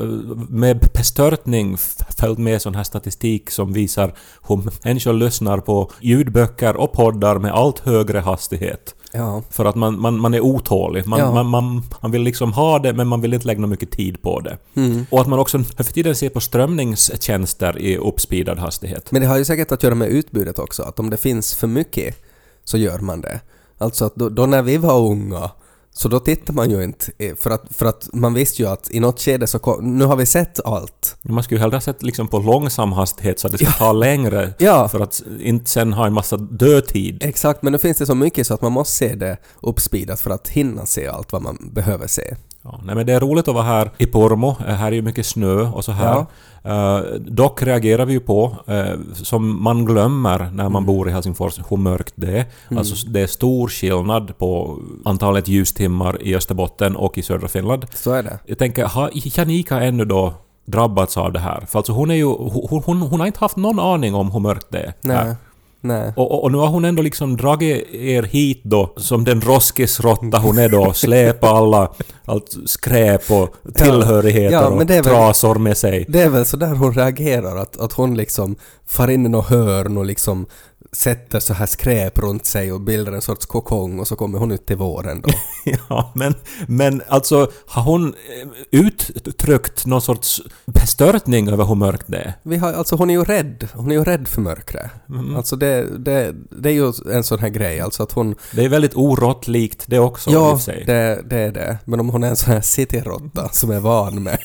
med 0.50 0.88
bestörtning 0.94 1.76
följt 2.18 2.38
med 2.38 2.62
sån 2.62 2.74
här 2.74 2.84
statistik 2.84 3.50
som 3.50 3.72
visar 3.72 4.14
hur 4.48 4.62
människor 4.84 5.12
lyssnar 5.12 5.58
på 5.58 5.90
ljudböcker 6.00 6.76
och 6.76 6.92
poddar 6.92 7.38
med 7.38 7.52
allt 7.52 7.78
högre 7.78 8.18
hastighet. 8.18 8.94
Ja. 9.12 9.42
För 9.50 9.64
att 9.64 9.74
man, 9.74 10.00
man, 10.00 10.20
man 10.20 10.34
är 10.34 10.40
otålig. 10.40 11.06
Man, 11.06 11.18
Ja. 11.20 11.32
man, 11.34 11.46
man, 11.46 11.82
man 12.02 12.10
vill 12.10 12.22
liksom 12.22 12.52
ha 12.52 12.78
det, 12.78 12.92
men 12.92 13.08
man 13.08 13.20
vill 13.20 13.34
inte 13.34 13.46
lägga 13.46 13.66
mycket 13.66 13.90
tid 13.90 14.22
på 14.22 14.40
det. 14.40 14.58
Mm. 14.74 15.06
Och 15.10 15.20
att 15.20 15.26
man 15.26 15.38
också 15.38 15.58
för 15.58 15.84
tiden 15.84 16.14
ser 16.14 16.28
på 16.28 16.40
strömningstjänster 16.40 17.78
i 17.78 17.96
uppspeedad 17.96 18.58
hastighet. 18.58 19.12
Men 19.12 19.22
det 19.22 19.28
har 19.28 19.38
ju 19.38 19.44
säkert 19.44 19.72
att 19.72 19.82
göra 19.82 19.94
med 19.94 20.08
utbudet 20.08 20.58
också, 20.58 20.82
att 20.82 20.98
om 20.98 21.10
det 21.10 21.16
finns 21.16 21.54
för 21.54 21.66
mycket 21.66 22.16
så 22.64 22.78
gör 22.78 22.98
man 22.98 23.20
det. 23.20 23.40
Alltså 23.78 24.04
att 24.04 24.14
då, 24.14 24.28
då 24.28 24.46
när 24.46 24.62
vi 24.62 24.76
var 24.76 24.98
unga 24.98 25.50
så 25.98 26.08
då 26.08 26.20
tittar 26.20 26.54
man 26.54 26.70
ju 26.70 26.84
inte, 26.84 27.12
eh, 27.18 27.34
för 27.34 27.50
att, 27.50 27.64
för 27.70 27.86
att 27.86 28.08
man 28.12 28.34
visste 28.34 28.62
ju 28.62 28.68
att 28.68 28.90
i 28.90 29.00
något 29.00 29.20
skede 29.20 29.46
så 29.46 29.58
kom, 29.58 29.98
nu 29.98 30.04
har 30.04 30.16
vi 30.16 30.26
sett 30.26 30.60
allt. 30.64 31.16
Man 31.22 31.44
skulle 31.44 31.58
ju 31.58 31.60
hellre 31.60 31.80
sett 31.80 32.02
liksom 32.02 32.28
på 32.28 32.38
långsam 32.38 32.92
hastighet 32.92 33.40
så 33.40 33.46
att 33.46 33.52
det 33.52 33.58
ska 33.58 33.72
ta 33.72 33.92
längre. 33.92 34.54
Ja. 34.58 34.88
För 34.88 35.00
att 35.00 35.22
inte 35.40 35.70
sen 35.70 35.92
ha 35.92 36.06
en 36.06 36.12
massa 36.12 36.36
dödtid. 36.36 37.22
Exakt, 37.22 37.62
men 37.62 37.72
nu 37.72 37.78
finns 37.78 37.98
det 37.98 38.06
så 38.06 38.14
mycket 38.14 38.46
så 38.46 38.54
att 38.54 38.62
man 38.62 38.72
måste 38.72 38.96
se 38.96 39.14
det 39.14 39.36
uppspeedat 39.60 40.20
för 40.20 40.30
att 40.30 40.48
hinna 40.48 40.86
se 40.86 41.06
allt 41.06 41.32
vad 41.32 41.42
man 41.42 41.70
behöver 41.72 42.06
se. 42.06 42.34
Ja, 42.72 42.80
nej 42.84 42.94
men 42.94 43.06
det 43.06 43.12
är 43.12 43.20
roligt 43.20 43.48
att 43.48 43.54
vara 43.54 43.64
här 43.64 43.90
i 43.98 44.06
Pormo. 44.06 44.56
Eh, 44.66 44.74
Här 44.74 44.86
är 44.86 44.92
ju 44.96 45.02
mycket 45.02 45.26
snö 45.26 45.60
och 45.70 45.84
så 45.84 45.92
här. 45.92 46.26
Eh, 46.64 47.00
dock 47.18 47.62
reagerar 47.62 48.04
vi 48.06 48.12
ju 48.12 48.20
på, 48.20 48.56
eh, 48.66 48.84
som 49.14 49.62
man 49.62 49.84
glömmer 49.84 50.38
när 50.38 50.46
Mm. 50.64 50.72
man 50.72 50.86
bor 50.86 51.08
i 51.08 51.12
Helsingfors, 51.12 51.58
hur 51.68 51.76
mörkt 51.76 52.12
det 52.16 52.38
är. 52.38 52.44
Alltså 52.78 53.06
det 53.08 53.20
är 53.20 53.26
stor 53.26 53.68
skillnad 53.68 54.38
på 54.38 54.78
antalet 55.04 55.48
ljustimmar 55.48 56.22
i 56.22 56.36
Österbotten 56.36 56.96
och 56.96 57.18
i 57.18 57.22
södra 57.22 57.48
Finland. 57.48 57.86
Så 57.94 58.12
är 58.12 58.22
det. 58.22 58.38
Jag 58.46 58.58
tänker, 58.58 58.84
har 58.86 59.10
Janika 59.14 59.80
ännu 59.80 60.04
då 60.04 60.32
drabbats 60.66 61.16
av 61.16 61.32
det 61.32 61.38
här? 61.40 61.60
För 61.68 61.78
alltså 61.78 61.92
hon 61.92 62.10
är 62.10 62.14
ju... 62.14 62.24
Hon, 62.24 62.82
hon, 62.86 63.02
hon 63.02 63.20
har 63.20 63.26
inte 63.26 63.38
haft 63.40 63.56
någon 63.56 63.80
aning 63.80 64.14
om 64.14 64.30
hur 64.30 64.40
mörkt 64.40 64.66
det 64.70 64.78
är. 64.78 64.94
här. 65.14 65.36
Nej. 65.80 66.12
Och, 66.16 66.30
och, 66.32 66.42
och 66.44 66.52
nu 66.52 66.58
har 66.58 66.66
hon 66.66 66.84
ändå 66.84 67.02
liksom 67.02 67.36
dragit 67.36 67.94
er 67.94 68.22
hit 68.22 68.60
då, 68.64 68.92
som 68.96 69.24
den 69.24 69.40
roskisrotta 69.40 70.38
hon 70.38 70.58
är 70.58 70.68
då, 70.68 70.92
släpa 70.94 71.48
alla 71.48 71.92
allt 72.24 72.56
skräp 72.66 73.30
och 73.30 73.54
tillhörigheter 73.74 74.56
Ja, 74.56 74.70
men 74.70 74.78
och 74.78 74.90
väl- 74.90 75.04
trasor 75.04 75.54
med 75.54 75.76
sig. 75.76 76.04
Det 76.08 76.22
är 76.22 76.28
väl 76.28 76.46
så 76.46 76.56
där 76.56 76.74
hon 76.74 76.94
reagerar, 76.94 77.56
att, 77.56 77.80
att 77.80 77.92
hon 77.92 78.16
liksom 78.16 78.56
far 78.86 79.08
in 79.08 79.26
i 79.26 79.28
något 79.28 79.46
hörn 79.48 79.96
och 79.98 80.04
liksom 80.04 80.46
sätter 80.92 81.40
så 81.40 81.54
här 81.54 81.66
skräp 81.66 82.18
runt 82.18 82.46
sig 82.46 82.72
och 82.72 82.80
bildar 82.80 83.12
en 83.12 83.22
sorts 83.22 83.46
kokong 83.46 84.00
och 84.00 84.08
så 84.08 84.16
kommer 84.16 84.38
hon 84.38 84.52
ut 84.52 84.66
till 84.66 84.76
våren 84.76 85.20
då. 85.20 85.28
Ja, 85.88 86.12
men, 86.14 86.34
men 86.66 87.02
alltså 87.08 87.50
har 87.66 87.82
hon 87.82 88.06
eh, 88.08 88.48
uttryckt 88.70 89.86
någon 89.86 90.02
sorts 90.02 90.42
bestörtning 90.66 91.48
över 91.48 91.64
hur 91.64 91.74
mörkt 91.74 92.04
det 92.06 92.18
är? 92.18 92.32
Vi 92.42 92.56
har, 92.56 92.72
alltså 92.72 92.96
hon 92.96 93.10
är 93.10 93.14
ju 93.14 93.24
rädd, 93.24 93.68
hon 93.74 93.90
är 93.90 93.94
ju 93.94 94.04
rädd 94.04 94.28
för 94.28 94.40
mörkret. 94.40 94.90
Mm. 95.08 95.36
Alltså 95.36 95.56
det, 95.56 95.98
det, 95.98 96.34
det 96.50 96.68
är 96.68 96.72
ju 96.72 96.92
en 97.12 97.24
sån 97.24 97.38
här 97.38 97.48
grej, 97.48 97.80
alltså 97.80 98.02
att 98.02 98.12
hon... 98.12 98.34
Det 98.52 98.64
är 98.64 98.68
väldigt 98.68 98.96
oråttlikt 98.96 99.84
det 99.86 99.98
också 99.98 100.30
i 100.30 100.36
och 100.36 100.38
ja, 100.38 100.56
för 100.56 100.64
sig. 100.64 100.84
det, 100.86 101.22
det 101.24 101.38
är 101.38 101.52
det. 101.52 101.78
Men 101.84 102.00
om 102.00 102.08
hon 102.08 102.24
är 102.24 102.28
en 102.28 102.36
sån 102.36 102.52
här 102.52 102.60
cityråtta 102.60 103.48
som 103.48 103.70
är 103.70 103.80
van 103.80 104.22
med, 104.22 104.38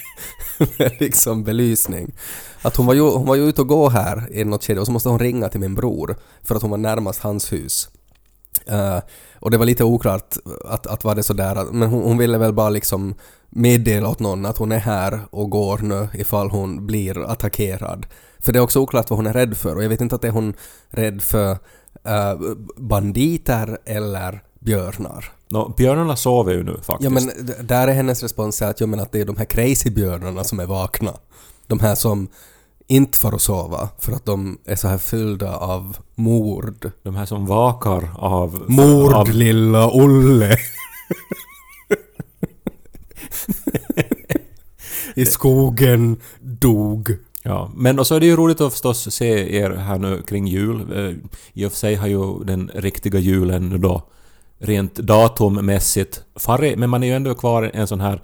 med 0.78 0.92
liksom 1.00 1.44
belysning. 1.44 2.14
Att 2.64 2.76
hon 2.76 2.86
var, 2.86 2.94
ju, 2.94 3.02
hon 3.02 3.26
var 3.26 3.36
ju 3.36 3.50
ute 3.50 3.62
och 3.62 3.68
gå 3.68 3.90
här 3.90 4.28
i 4.32 4.44
något 4.44 4.64
skede 4.64 4.80
och 4.80 4.86
så 4.86 4.92
måste 4.92 5.10
hon 5.10 5.20
ringa 5.20 5.50
till 5.50 5.60
min 5.60 5.76
bror 5.76 6.16
för 6.42 6.56
att 6.56 6.62
hon 6.62 6.72
var 6.72 6.78
närmast 6.78 7.20
hans 7.20 7.54
hus. 7.54 7.90
Eh, 8.66 9.00
och 9.40 9.52
det 9.52 9.58
var 9.58 9.66
lite 9.66 9.84
oklart 9.84 10.36
att, 10.66 10.88
att 10.88 11.04
var 11.04 11.16
det 11.16 11.24
sådär, 11.24 11.66
men 11.72 11.90
hon, 11.90 12.04
hon 12.04 12.18
ville 12.18 12.38
väl 12.38 12.54
bara 12.54 12.70
liksom 12.70 13.16
meddela 13.50 14.10
åt 14.10 14.20
någon 14.20 14.46
att 14.46 14.58
hon 14.58 14.72
är 14.72 14.80
här 14.80 15.20
och 15.30 15.50
går 15.50 15.78
nu 15.78 16.08
ifall 16.14 16.50
hon 16.50 16.88
blir 16.88 17.32
attackerad. 17.32 18.06
För 18.40 18.54
det 18.54 18.60
är 18.60 18.64
också 18.64 18.80
oklart 18.80 19.10
vad 19.10 19.20
hon 19.20 19.28
är 19.28 19.34
rädd 19.34 19.58
för 19.58 19.76
och 19.76 19.84
jag 19.84 19.90
vet 19.90 20.02
inte 20.02 20.16
att 20.16 20.24
är 20.24 20.30
hon 20.30 20.54
rädd 20.90 21.22
för 21.22 21.52
eh, 22.04 22.40
banditer 22.78 23.78
eller 23.86 24.44
björnar. 24.60 25.32
Nå, 25.50 25.70
björnarna 25.78 26.16
sover 26.16 26.54
ju 26.54 26.64
nu 26.64 26.78
faktiskt. 26.82 27.04
Ja 27.04 27.10
men 27.10 27.68
där 27.68 27.88
är 27.88 27.94
hennes 27.94 28.24
respons 28.24 28.62
att, 28.62 28.80
jag 28.80 28.90
menar 28.90 29.04
att 29.04 29.12
det 29.12 29.22
är 29.22 29.26
de 29.26 29.38
här 29.38 29.46
crazy 29.46 29.90
björnarna 29.90 30.44
som 30.44 30.60
är 30.60 30.66
vakna. 30.66 31.14
De 31.68 31.80
här 31.80 31.96
som 31.96 32.28
inte 32.96 33.18
får 33.18 33.36
att 33.36 33.42
sova 33.42 33.90
för 34.00 34.12
att 34.12 34.26
de 34.26 34.58
är 34.66 34.76
så 34.76 34.88
här 34.88 34.98
fyllda 34.98 35.58
av 35.58 35.98
mord. 36.16 36.92
De 37.04 37.16
här 37.16 37.26
som 37.26 37.46
vakar 37.46 38.10
av... 38.16 38.64
Mord 38.68 39.14
av 39.14 39.30
lilla 39.30 39.92
Olle! 39.92 40.58
I 45.16 45.26
skogen 45.26 46.18
dog. 46.40 47.18
Ja, 47.44 47.72
men 47.76 48.00
och 48.00 48.08
så 48.08 48.16
är 48.16 48.20
det 48.20 48.26
ju 48.26 48.36
roligt 48.36 48.62
att 48.62 48.72
förstås 48.72 49.14
se 49.16 49.58
er 49.58 49.70
här 49.70 49.98
nu 49.98 50.22
kring 50.22 50.48
jul. 50.48 50.82
Eh, 50.96 51.16
I 51.54 51.66
och 51.66 51.72
för 51.72 51.80
sig 51.80 51.96
har 51.96 52.08
ju 52.08 52.44
den 52.44 52.72
riktiga 52.74 53.20
julen 53.20 53.82
då 53.82 54.02
rent 54.60 54.96
datummässigt 54.96 56.24
farit, 56.36 56.80
men 56.80 56.90
man 56.90 57.04
är 57.04 57.08
ju 57.08 57.14
ändå 57.14 57.36
kvar 57.36 57.72
en 57.74 57.88
sån 57.88 58.02
här 58.02 58.22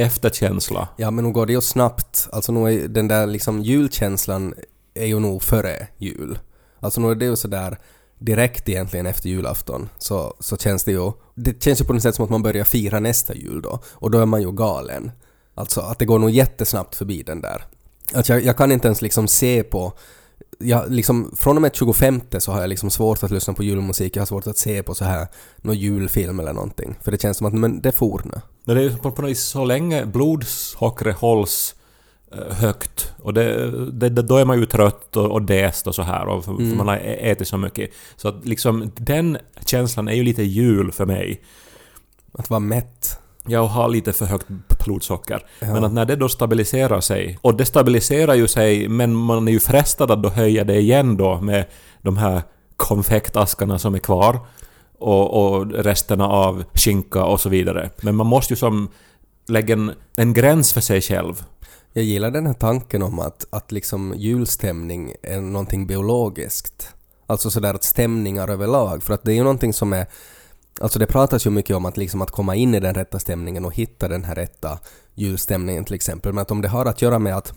efterkänsla. 0.00 0.88
Ja 0.96 1.10
men 1.10 1.24
nog 1.24 1.34
går 1.34 1.46
det 1.46 1.52
ju 1.52 1.60
snabbt. 1.60 2.28
Alltså 2.32 2.52
nu 2.52 2.60
är 2.60 2.88
den 2.88 3.08
där 3.08 3.26
liksom 3.26 3.62
julkänslan 3.62 4.54
är 4.94 5.06
ju 5.06 5.20
nog 5.20 5.42
före 5.42 5.86
jul. 5.96 6.38
Alltså 6.80 7.00
nu 7.00 7.10
är 7.10 7.14
det 7.14 7.24
ju 7.24 7.36
sådär 7.36 7.78
direkt 8.18 8.68
egentligen 8.68 9.06
efter 9.06 9.28
julafton 9.28 9.88
så, 9.98 10.34
så 10.40 10.56
känns 10.56 10.84
det 10.84 10.92
ju... 10.92 11.12
Det 11.34 11.62
känns 11.62 11.80
ju 11.80 11.84
på 11.84 11.92
något 11.92 12.02
sätt 12.02 12.14
som 12.14 12.24
att 12.24 12.30
man 12.30 12.42
börjar 12.42 12.64
fira 12.64 13.00
nästa 13.00 13.34
jul 13.34 13.62
då. 13.62 13.80
Och 13.88 14.10
då 14.10 14.18
är 14.18 14.26
man 14.26 14.42
ju 14.42 14.52
galen. 14.52 15.12
Alltså 15.54 15.80
att 15.80 15.98
det 15.98 16.04
går 16.04 16.18
nog 16.18 16.30
jättesnabbt 16.30 16.94
förbi 16.94 17.22
den 17.22 17.40
där. 17.40 17.64
Alltså 18.14 18.32
jag, 18.32 18.44
jag 18.44 18.56
kan 18.56 18.72
inte 18.72 18.88
ens 18.88 19.02
liksom 19.02 19.28
se 19.28 19.62
på... 19.62 19.92
Jag, 20.58 20.90
liksom, 20.90 21.34
från 21.36 21.56
och 21.56 21.62
med 21.62 21.74
25 21.74 22.20
så 22.38 22.52
har 22.52 22.60
jag 22.60 22.68
liksom 22.68 22.90
svårt 22.90 23.22
att 23.22 23.30
lyssna 23.30 23.54
på 23.54 23.62
julmusik, 23.62 24.16
jag 24.16 24.20
har 24.20 24.26
svårt 24.26 24.46
att 24.46 24.58
se 24.58 24.82
på 24.82 24.94
så 24.94 25.04
här 25.04 25.26
någon 25.56 25.78
julfilm 25.78 26.40
eller 26.40 26.52
någonting. 26.52 26.98
För 27.02 27.10
det 27.10 27.22
känns 27.22 27.36
som 27.36 27.46
att 27.46 27.54
men 27.54 27.80
det 27.80 27.92
for 27.92 28.22
nu. 28.24 28.40
Men 28.64 28.76
det 28.76 28.82
är 28.82 28.84
ju 28.84 28.96
på, 28.96 29.10
på 29.10 29.22
något 29.22 29.30
vis 29.30 29.42
så 29.42 29.64
länge 29.64 30.06
blodsockret 30.06 31.16
hålls 31.16 31.74
eh, 32.32 32.54
högt 32.54 33.12
och 33.22 33.34
det, 33.34 33.70
det, 33.90 34.08
då 34.08 34.36
är 34.36 34.44
man 34.44 34.60
ju 34.60 34.66
trött 34.66 35.16
och, 35.16 35.30
och 35.30 35.42
däst 35.42 35.86
och 35.86 35.94
så 35.94 36.02
här 36.02 36.26
och 36.26 36.44
för, 36.44 36.52
för 36.52 36.76
man 36.76 36.88
har 36.88 36.96
ätit 36.96 37.48
så 37.48 37.56
mycket. 37.56 37.90
Så 38.16 38.28
att 38.28 38.46
liksom 38.46 38.92
den 38.94 39.38
känslan 39.66 40.08
är 40.08 40.12
ju 40.14 40.22
lite 40.22 40.42
jul 40.42 40.92
för 40.92 41.06
mig. 41.06 41.40
Att 42.32 42.50
vara 42.50 42.60
mätt. 42.60 43.18
Jag 43.46 43.64
har 43.64 43.88
lite 43.88 44.12
för 44.12 44.26
högt 44.26 44.46
blodsocker. 44.84 45.42
Ja. 45.60 45.72
Men 45.72 45.84
att 45.84 45.92
när 45.92 46.04
det 46.04 46.16
då 46.16 46.28
stabiliserar 46.28 47.00
sig, 47.00 47.38
och 47.40 47.54
det 47.56 47.64
stabiliserar 47.64 48.34
ju 48.34 48.48
sig, 48.48 48.88
men 48.88 49.14
man 49.14 49.48
är 49.48 49.52
ju 49.52 49.60
frestad 49.60 50.10
att 50.10 50.22
då 50.22 50.28
höja 50.28 50.64
det 50.64 50.80
igen 50.80 51.16
då 51.16 51.40
med 51.40 51.64
de 52.02 52.16
här 52.16 52.42
konfektaskarna 52.76 53.78
som 53.78 53.94
är 53.94 53.98
kvar 53.98 54.38
och, 55.00 55.54
och 55.54 55.72
resterna 55.72 56.28
av 56.28 56.64
skinka 56.74 57.24
och 57.24 57.40
så 57.40 57.48
vidare. 57.48 57.90
Men 58.02 58.16
man 58.16 58.26
måste 58.26 58.52
ju 58.52 58.56
som 58.56 58.88
lägga 59.48 59.74
en, 59.74 59.92
en 60.16 60.32
gräns 60.32 60.72
för 60.72 60.80
sig 60.80 61.00
själv. 61.00 61.44
Jag 61.92 62.04
gillar 62.04 62.30
den 62.30 62.46
här 62.46 62.54
tanken 62.54 63.02
om 63.02 63.18
att, 63.18 63.46
att 63.50 63.72
liksom 63.72 64.14
julstämning 64.16 65.14
är 65.22 65.40
någonting 65.40 65.86
biologiskt. 65.86 66.94
Alltså 67.26 67.50
sådär 67.50 67.74
att 67.74 67.84
stämningar 67.84 68.48
överlag, 68.48 69.02
för 69.02 69.14
att 69.14 69.24
det 69.24 69.32
är 69.32 69.34
ju 69.34 69.42
någonting 69.42 69.72
som 69.72 69.92
är... 69.92 70.06
Alltså 70.80 70.98
det 70.98 71.06
pratas 71.06 71.46
ju 71.46 71.50
mycket 71.50 71.76
om 71.76 71.84
att 71.84 71.96
liksom 71.96 72.22
att 72.22 72.30
komma 72.30 72.54
in 72.54 72.74
i 72.74 72.80
den 72.80 72.94
rätta 72.94 73.18
stämningen 73.18 73.64
och 73.64 73.74
hitta 73.74 74.08
den 74.08 74.24
här 74.24 74.34
rätta 74.34 74.78
julstämningen 75.14 75.84
till 75.84 75.94
exempel. 75.94 76.32
Men 76.32 76.42
att 76.42 76.50
om 76.50 76.62
det 76.62 76.68
har 76.68 76.86
att 76.86 77.02
göra 77.02 77.18
med 77.18 77.36
att, 77.36 77.54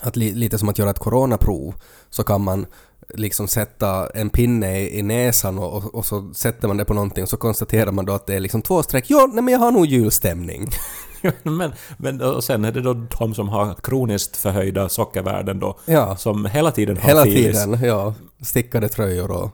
att 0.00 0.16
li, 0.16 0.34
lite 0.34 0.58
som 0.58 0.68
att 0.68 0.78
göra 0.78 0.90
ett 0.90 0.98
coronaprov, 0.98 1.74
så 2.10 2.22
kan 2.22 2.40
man 2.40 2.66
liksom 3.14 3.48
sätta 3.48 4.10
en 4.14 4.30
pinne 4.30 4.80
i, 4.80 4.98
i 4.98 5.02
näsan 5.02 5.58
och, 5.58 5.76
och, 5.76 5.94
och 5.94 6.06
så 6.06 6.30
sätter 6.34 6.68
man 6.68 6.76
det 6.76 6.84
på 6.84 6.94
någonting 6.94 7.22
och 7.22 7.28
så 7.28 7.36
konstaterar 7.36 7.92
man 7.92 8.04
då 8.04 8.12
att 8.12 8.26
det 8.26 8.34
är 8.34 8.40
liksom 8.40 8.62
två 8.62 8.82
streck. 8.82 9.04
Ja, 9.08 9.30
nej 9.32 9.42
men 9.42 9.52
jag 9.52 9.58
har 9.60 9.70
nog 9.70 9.86
julstämning. 9.86 10.68
men, 11.42 11.72
men 11.98 12.20
och 12.20 12.44
sen 12.44 12.64
är 12.64 12.72
det 12.72 12.80
då 12.80 12.94
de 13.18 13.34
som 13.34 13.48
har 13.48 13.74
kroniskt 13.74 14.36
förhöjda 14.36 14.88
sockervärden 14.88 15.60
då, 15.60 15.78
Ja. 15.84 16.16
som 16.16 16.46
hela 16.46 16.70
tiden 16.70 16.96
har 16.96 17.08
Hela 17.08 17.24
filis. 17.24 17.64
tiden, 17.64 17.80
ja. 17.82 18.14
Stickade 18.42 18.88
tröjor 18.88 19.30
och, 19.30 19.50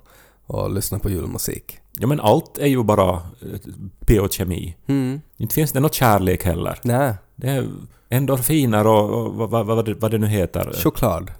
och 0.46 0.70
lyssna 0.70 0.98
på 0.98 1.10
julmusik. 1.10 1.78
Ja 1.98 2.06
men 2.06 2.20
allt 2.20 2.58
är 2.58 2.66
ju 2.66 2.82
bara 2.82 3.10
eh, 3.12 3.20
biokemi. 4.06 4.76
Mm. 4.86 5.20
Inte 5.36 5.54
finns 5.54 5.72
det 5.72 5.80
något 5.80 5.94
kärlek 5.94 6.44
heller. 6.44 6.78
Nej, 6.82 7.14
Det 7.36 7.48
är 7.48 7.66
endorfiner 8.08 8.86
och, 8.86 9.10
och 9.26 9.34
vad, 9.34 9.50
vad, 9.50 9.66
vad, 9.66 9.84
det, 9.84 9.94
vad 9.94 10.10
det 10.10 10.18
nu 10.18 10.26
heter. 10.26 10.72
choklad. 10.82 11.30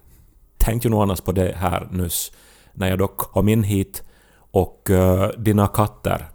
Tänkte 0.67 0.89
ju 0.89 0.91
nog 0.91 1.03
annars 1.03 1.21
på 1.21 1.33
det 1.33 1.55
här 1.57 1.89
nyss 1.91 2.33
när 2.73 2.89
jag 2.89 2.99
då 2.99 3.07
kom 3.09 3.49
in 3.49 3.63
hit 3.63 4.03
och 4.51 4.91
eh, 4.91 5.29
dina 5.39 5.67
katter 5.67 6.29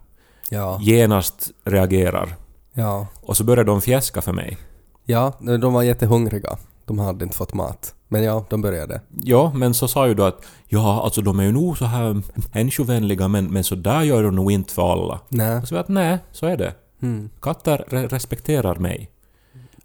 Ja, 0.49 0.79
genast 0.81 1.51
reagerar. 1.65 2.35
ja. 2.73 3.07
Och 3.21 3.37
så 3.37 3.43
börjar 3.43 3.63
de 3.63 3.81
fjäska 3.81 4.21
för 4.21 4.33
mig. 4.33 4.57
Ja, 5.05 5.33
de 5.39 5.73
var 5.73 5.83
jättehungriga. 5.83 6.57
De 6.85 6.99
hade 6.99 7.23
inte 7.25 7.37
fått 7.37 7.53
mat. 7.53 7.93
Men 8.07 8.23
ja, 8.23 8.45
de 8.49 8.61
började. 8.61 9.01
Ja, 9.23 9.51
men 9.55 9.73
så 9.73 9.87
sa 9.87 10.07
ju 10.07 10.13
du 10.13 10.23
att 10.25 10.41
ja, 10.67 11.01
alltså 11.03 11.21
de 11.21 11.39
är 11.39 11.43
ju 11.43 11.51
nog 11.51 11.77
så 11.77 11.85
här 11.85 12.21
människovänliga 12.53 13.27
men, 13.27 13.45
men 13.45 13.63
så 13.63 13.75
där 13.75 14.01
gör 14.01 14.23
de 14.23 14.35
nog 14.35 14.51
inte 14.51 14.73
för 14.73 14.91
alla. 14.93 15.19
Nej. 15.29 15.57
Och 15.57 15.67
så 15.67 15.75
att 15.75 15.87
nej, 15.87 16.17
så 16.31 16.45
är 16.45 16.57
det. 16.57 16.73
Mm. 17.01 17.29
Katter 17.41 17.85
re- 17.89 18.07
respekterar 18.07 18.75
mig. 18.75 19.09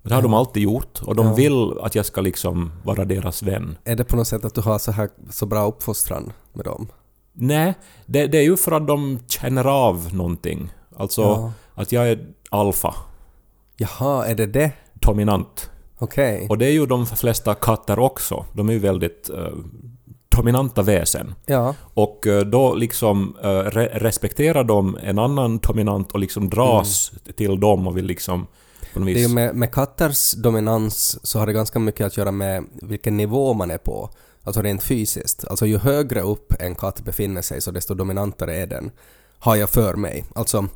Det 0.09 0.15
har 0.15 0.23
de 0.23 0.35
alltid 0.35 0.63
gjort 0.63 1.03
och 1.03 1.17
de 1.17 1.27
Ja. 1.27 1.35
vill 1.35 1.73
att 1.81 1.95
jag 1.95 2.07
ska 2.07 2.21
liksom 2.21 2.73
vara 2.85 3.05
deras 3.05 3.43
vän. 3.43 3.77
Är 3.85 3.97
det 3.97 4.05
på 4.05 4.17
något 4.17 4.29
sätt 4.29 4.45
att 4.45 4.55
du 4.55 4.61
har 4.61 4.79
så 4.79 4.93
här 4.93 5.09
så 5.31 5.47
bra 5.47 5.67
uppfostran 5.67 6.33
med 6.53 6.65
dem? 6.65 6.89
Nej, 7.33 7.75
det, 8.07 8.27
det 8.27 8.39
är 8.39 8.43
ju 8.43 8.57
för 8.57 8.73
att 8.73 8.87
de 8.87 9.19
känner 9.29 9.65
av 9.65 10.15
någonting. 10.15 10.71
Alltså 10.97 11.23
Ja. 11.23 11.53
att 11.75 11.93
jag 11.93 12.09
är 12.09 12.27
alfa, 12.51 12.95
Jaha, 13.77 14.27
är 14.27 14.35
det 14.35 14.47
det? 14.47 14.73
dominant. 14.95 15.71
Okej. 15.99 16.47
Och 16.51 16.59
det 16.59 16.67
är 16.67 16.71
ju 16.71 16.87
de 16.87 17.07
flesta 17.07 17.55
katter 17.55 17.99
också. 17.99 18.45
De 18.53 18.69
är 18.69 18.73
ju 18.73 18.79
väldigt 18.79 19.31
eh, 19.31 19.49
dominanta 20.37 20.83
väsen. 20.83 21.35
Ja. 21.47 21.75
Och 21.95 22.27
eh, 22.27 22.41
då 22.45 22.75
liksom 22.75 23.37
eh, 23.43 23.49
re 23.49 23.89
respekterar 23.95 24.65
de 24.65 24.99
en 25.03 25.19
annan 25.19 25.59
dominant 25.59 26.13
och 26.13 26.19
liksom 26.19 26.51
dras 26.51 27.13
till 27.37 27.61
dem 27.61 27.87
och 27.87 27.97
vill 27.97 28.05
liksom 28.05 28.47
på 28.93 29.01
något 29.01 29.07
Mm. 29.09 29.15
Det 29.15 29.21
är 29.21 29.23
vis... 29.23 29.31
ju 29.31 29.35
med, 29.35 29.55
med 29.55 29.73
katters 29.73 30.33
dominans 30.33 31.19
så 31.23 31.39
har 31.39 31.47
det 31.47 31.53
ganska 31.53 31.79
mycket 31.79 32.07
att 32.07 32.17
göra 32.17 32.33
med 32.33 32.65
vilken 32.83 33.17
nivå 33.17 33.55
man 33.55 33.71
är 33.71 33.79
på. 33.79 34.11
Alltså 34.43 34.63
rent 34.63 34.83
fysiskt. 34.83 35.45
Alltså 35.45 35.67
ju 35.67 35.79
högre 35.79 36.21
upp 36.21 36.53
en 36.61 36.75
katt 36.75 37.05
befinner 37.05 37.43
sig 37.43 37.61
så 37.61 37.71
desto 37.71 37.95
dominantare 37.95 38.57
är 38.57 38.67
den. 38.67 38.91
Har 39.39 39.57
jag 39.57 39.71
för 39.71 39.95
mig. 39.95 40.25
Alltså 40.35 40.69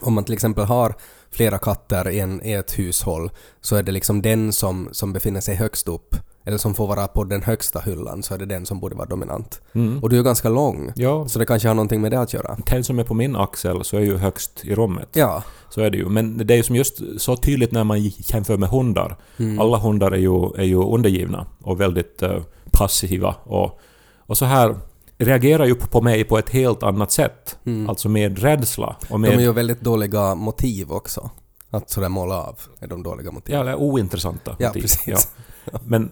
om 0.00 0.14
man 0.14 0.24
till 0.24 0.34
exempel 0.34 0.64
har 0.64 0.94
flera 1.30 1.58
katter 1.58 2.08
i, 2.08 2.20
en, 2.20 2.46
i 2.46 2.52
ett 2.52 2.78
hushåll 2.78 3.30
så 3.60 3.76
är 3.76 3.82
det 3.82 3.92
liksom 3.92 4.22
den 4.22 4.52
som, 4.52 4.88
som 4.92 5.12
befinner 5.12 5.40
sig 5.40 5.54
högst 5.54 5.88
upp 5.88 6.16
eller 6.46 6.58
som 6.58 6.74
får 6.74 6.86
vara 6.86 7.08
på 7.08 7.24
den 7.24 7.42
högsta 7.42 7.80
hyllan 7.80 8.22
så 8.22 8.34
är 8.34 8.38
det 8.38 8.46
den 8.46 8.66
som 8.66 8.80
borde 8.80 8.94
vara 8.94 9.08
dominant. 9.08 9.60
Mm. 9.72 10.02
Och 10.02 10.10
du 10.10 10.18
är 10.18 10.22
ganska 10.22 10.48
lång. 10.48 10.92
Ja, 10.94 11.28
Så 11.28 11.38
det 11.38 11.46
kanske 11.46 11.68
har 11.68 11.74
någonting 11.74 12.00
med 12.00 12.10
det 12.10 12.20
att 12.20 12.32
göra. 12.32 12.56
den 12.70 12.84
som 12.84 12.98
är 12.98 13.04
på 13.04 13.14
min 13.14 13.36
axel 13.36 13.84
så 13.84 13.96
är 13.96 14.00
ju 14.00 14.16
högst 14.16 14.64
i 14.64 14.74
rummet. 14.74 15.08
Ja. 15.12 15.42
Så 15.70 15.80
är 15.80 15.90
det 15.90 15.96
ju. 15.96 16.08
Men 16.08 16.46
det 16.46 16.54
är 16.54 16.56
ju 16.56 16.62
som 16.62 16.76
just 16.76 17.00
så 17.18 17.36
tydligt 17.36 17.72
när 17.72 17.84
man 17.84 18.00
jämför 18.02 18.56
med 18.56 18.68
hundar. 18.68 19.16
Mm. 19.38 19.60
Alla 19.60 19.78
hundar 19.78 20.10
är 20.12 20.16
ju, 20.18 20.44
är 20.56 20.64
ju 20.64 20.82
undergivna 20.84 21.46
och 21.62 21.80
väldigt 21.80 22.22
eh, 22.22 22.42
passiva. 22.72 23.34
Och, 23.44 23.80
och 24.18 24.38
så 24.38 24.44
här 24.44 24.76
reagerar 25.18 25.64
ju 25.64 25.74
på 25.74 26.00
mig 26.02 26.24
på 26.24 26.38
ett 26.38 26.50
helt 26.50 26.82
annat 26.82 27.12
sätt. 27.12 27.58
Mm. 27.66 27.88
Alltså 27.88 28.08
med 28.08 28.38
rädsla. 28.38 28.86
Och 29.00 29.06
De 29.08 29.24
är 29.24 29.28
med, 29.36 29.40
ju 29.40 29.52
väldigt 29.52 29.80
dåliga 29.80 30.34
motiv 30.34 30.92
också. 30.92 31.30
Att 31.70 31.90
sådär 31.90 32.08
måla 32.08 32.42
av 32.42 32.60
är 32.80 32.86
de 32.86 33.02
dåliga 33.02 33.30
motiv. 33.30 33.54
ja, 33.54 33.60
eller 33.60 33.74
ointressanta. 33.74 34.56
Ja, 34.58 34.68
motiv. 34.68 34.80
precis. 34.80 35.28
Ja. 35.72 35.78
Men 35.84 36.10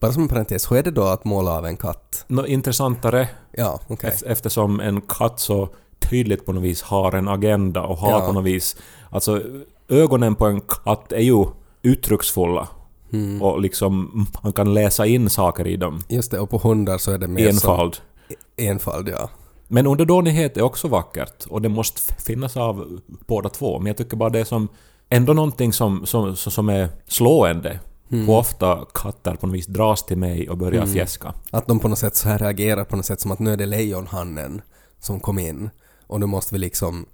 Bara 0.00 0.12
som 0.12 0.22
en 0.22 0.28
parentes, 0.28 0.70
hur 0.70 0.76
är 0.76 0.82
det 0.82 0.90
då 0.90 1.02
att 1.04 1.24
måla 1.24 1.50
av 1.58 1.66
en 1.66 1.76
katt? 1.76 2.24
något 2.28 2.46
intressantare 2.46 3.28
Ja, 3.52 3.80
eft- 3.88 4.24
eftersom 4.26 4.80
en 4.80 5.00
katt 5.00 5.40
så 5.40 5.68
tydligt 6.10 6.46
på 6.46 6.52
något 6.52 6.62
vis 6.64 6.82
har 6.82 7.12
en 7.12 7.28
agenda 7.28 7.82
och 7.82 7.96
har 7.98 8.10
Ja. 8.10 8.20
på 8.26 8.32
något 8.32 8.44
vis... 8.44 8.76
Alltså 9.10 9.42
ögonen 9.88 10.34
på 10.34 10.46
en 10.46 10.60
katt 10.60 11.12
är 11.12 11.20
ju 11.20 11.44
uttrycksfulla. 11.82 12.68
Mm. 13.12 13.42
Och 13.42 13.60
liksom 13.60 14.26
man 14.42 14.52
kan 14.52 14.74
läsa 14.74 15.06
in 15.06 15.30
saker 15.30 15.66
i 15.66 15.76
dem. 15.76 16.00
Just 16.08 16.30
det, 16.30 16.38
och 16.40 16.50
på 16.50 16.58
hundar 16.58 16.98
så 16.98 17.12
är 17.12 17.18
det 17.18 17.28
mer 17.28 17.48
Enfald. 17.48 17.94
som... 17.94 18.04
Enfald, 18.56 19.08
ja. 19.08 19.30
Men 19.68 19.86
underdånighet 19.86 20.56
är 20.56 20.62
också 20.62 20.88
vackert 20.88 21.46
och 21.48 21.62
det 21.62 21.68
måste 21.68 22.00
finnas 22.22 22.56
av 22.56 23.00
båda 23.26 23.48
två. 23.48 23.78
Men 23.78 23.86
jag 23.86 23.96
tycker 23.96 24.16
bara 24.16 24.30
det 24.30 24.40
är 24.40 24.44
som 24.44 24.68
ändå 25.08 25.32
någonting 25.32 25.72
som, 25.72 26.06
som, 26.06 26.36
som 26.36 26.68
är 26.68 26.88
slående. 27.06 27.80
Mm. 28.10 28.26
Hur 28.26 28.34
ofta 28.36 28.84
katter 28.94 29.34
på 29.34 29.46
något 29.46 29.56
vis 29.56 29.66
dras 29.66 30.06
till 30.06 30.18
mig 30.18 30.50
och 30.50 30.56
börjar 30.58 30.82
Mm. 30.82 30.94
fjäska. 30.94 31.34
Att 31.50 31.66
de 31.66 31.78
på 31.80 31.88
något 31.88 31.98
sätt 31.98 32.16
så 32.16 32.28
här 32.28 32.38
reagerar 32.38 32.84
på 32.84 32.96
något 32.96 33.06
sätt 33.06 33.20
som 33.20 33.30
att 33.32 33.38
nu 33.38 33.52
är 33.52 33.56
det 33.56 33.66
lejonhannen 33.66 34.62
som 35.00 35.20
kom 35.20 35.38
in 35.38 35.70
och 36.06 36.20
nu 36.20 36.26
måste 36.26 36.54
vi 36.54 36.58
liksom 36.58 37.06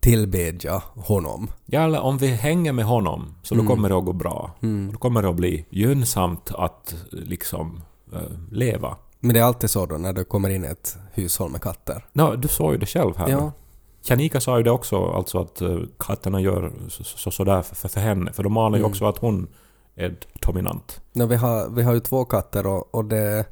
tillbedja 0.00 0.82
honom. 0.94 1.50
Ja, 1.66 1.80
eller 1.84 2.00
om 2.00 2.18
vi 2.18 2.26
hänger 2.26 2.72
med 2.72 2.84
honom 2.84 3.34
så 3.42 3.54
då 3.54 3.60
Mm. 3.60 3.70
kommer 3.74 3.88
det 3.88 3.96
att 3.96 4.04
gå 4.04 4.12
bra. 4.12 4.50
Mm. 4.62 4.92
Då 4.92 4.98
kommer 4.98 5.22
det 5.22 5.28
att 5.28 5.36
bli 5.36 5.64
gynnsamt 5.70 6.50
att 6.54 6.94
liksom 7.10 7.82
eh, 8.12 8.20
leva. 8.50 8.96
Men 9.20 9.34
det 9.34 9.40
är 9.40 9.44
alltid 9.44 9.70
så 9.70 9.86
då 9.86 9.96
när 9.96 10.12
det 10.12 10.24
kommer 10.24 10.48
in 10.50 10.64
ett 10.64 10.96
hushåll 11.12 11.50
med 11.50 11.62
katter. 11.62 12.04
Nå, 12.12 12.34
du 12.36 12.48
såg 12.48 12.72
ju 12.72 12.78
det 12.78 12.86
själv 12.86 13.16
här. 13.16 13.28
Ja. 13.28 13.52
Janika 14.04 14.40
sa 14.40 14.56
ju 14.58 14.62
det 14.64 14.70
också, 14.70 15.04
alltså 15.10 15.38
att 15.40 15.60
eh, 15.60 15.78
katterna 15.98 16.40
gör 16.40 16.72
så, 16.88 17.04
så, 17.04 17.30
sådär 17.30 17.62
för, 17.62 17.88
för 17.88 18.00
henne. 18.00 18.32
För 18.32 18.42
de 18.42 18.56
anar 18.56 18.78
ju 18.78 18.82
Mm. 18.82 18.90
också 18.90 19.04
att 19.06 19.18
hon 19.18 19.46
är 20.00 20.16
dominant. 20.46 21.00
No, 21.12 21.26
vi, 21.26 21.36
har, 21.36 21.68
vi 21.68 21.82
har 21.82 21.94
ju 21.94 22.00
två 22.00 22.24
katter 22.24 22.66
och, 22.66 22.94
och 22.94 23.04
det, 23.04 23.44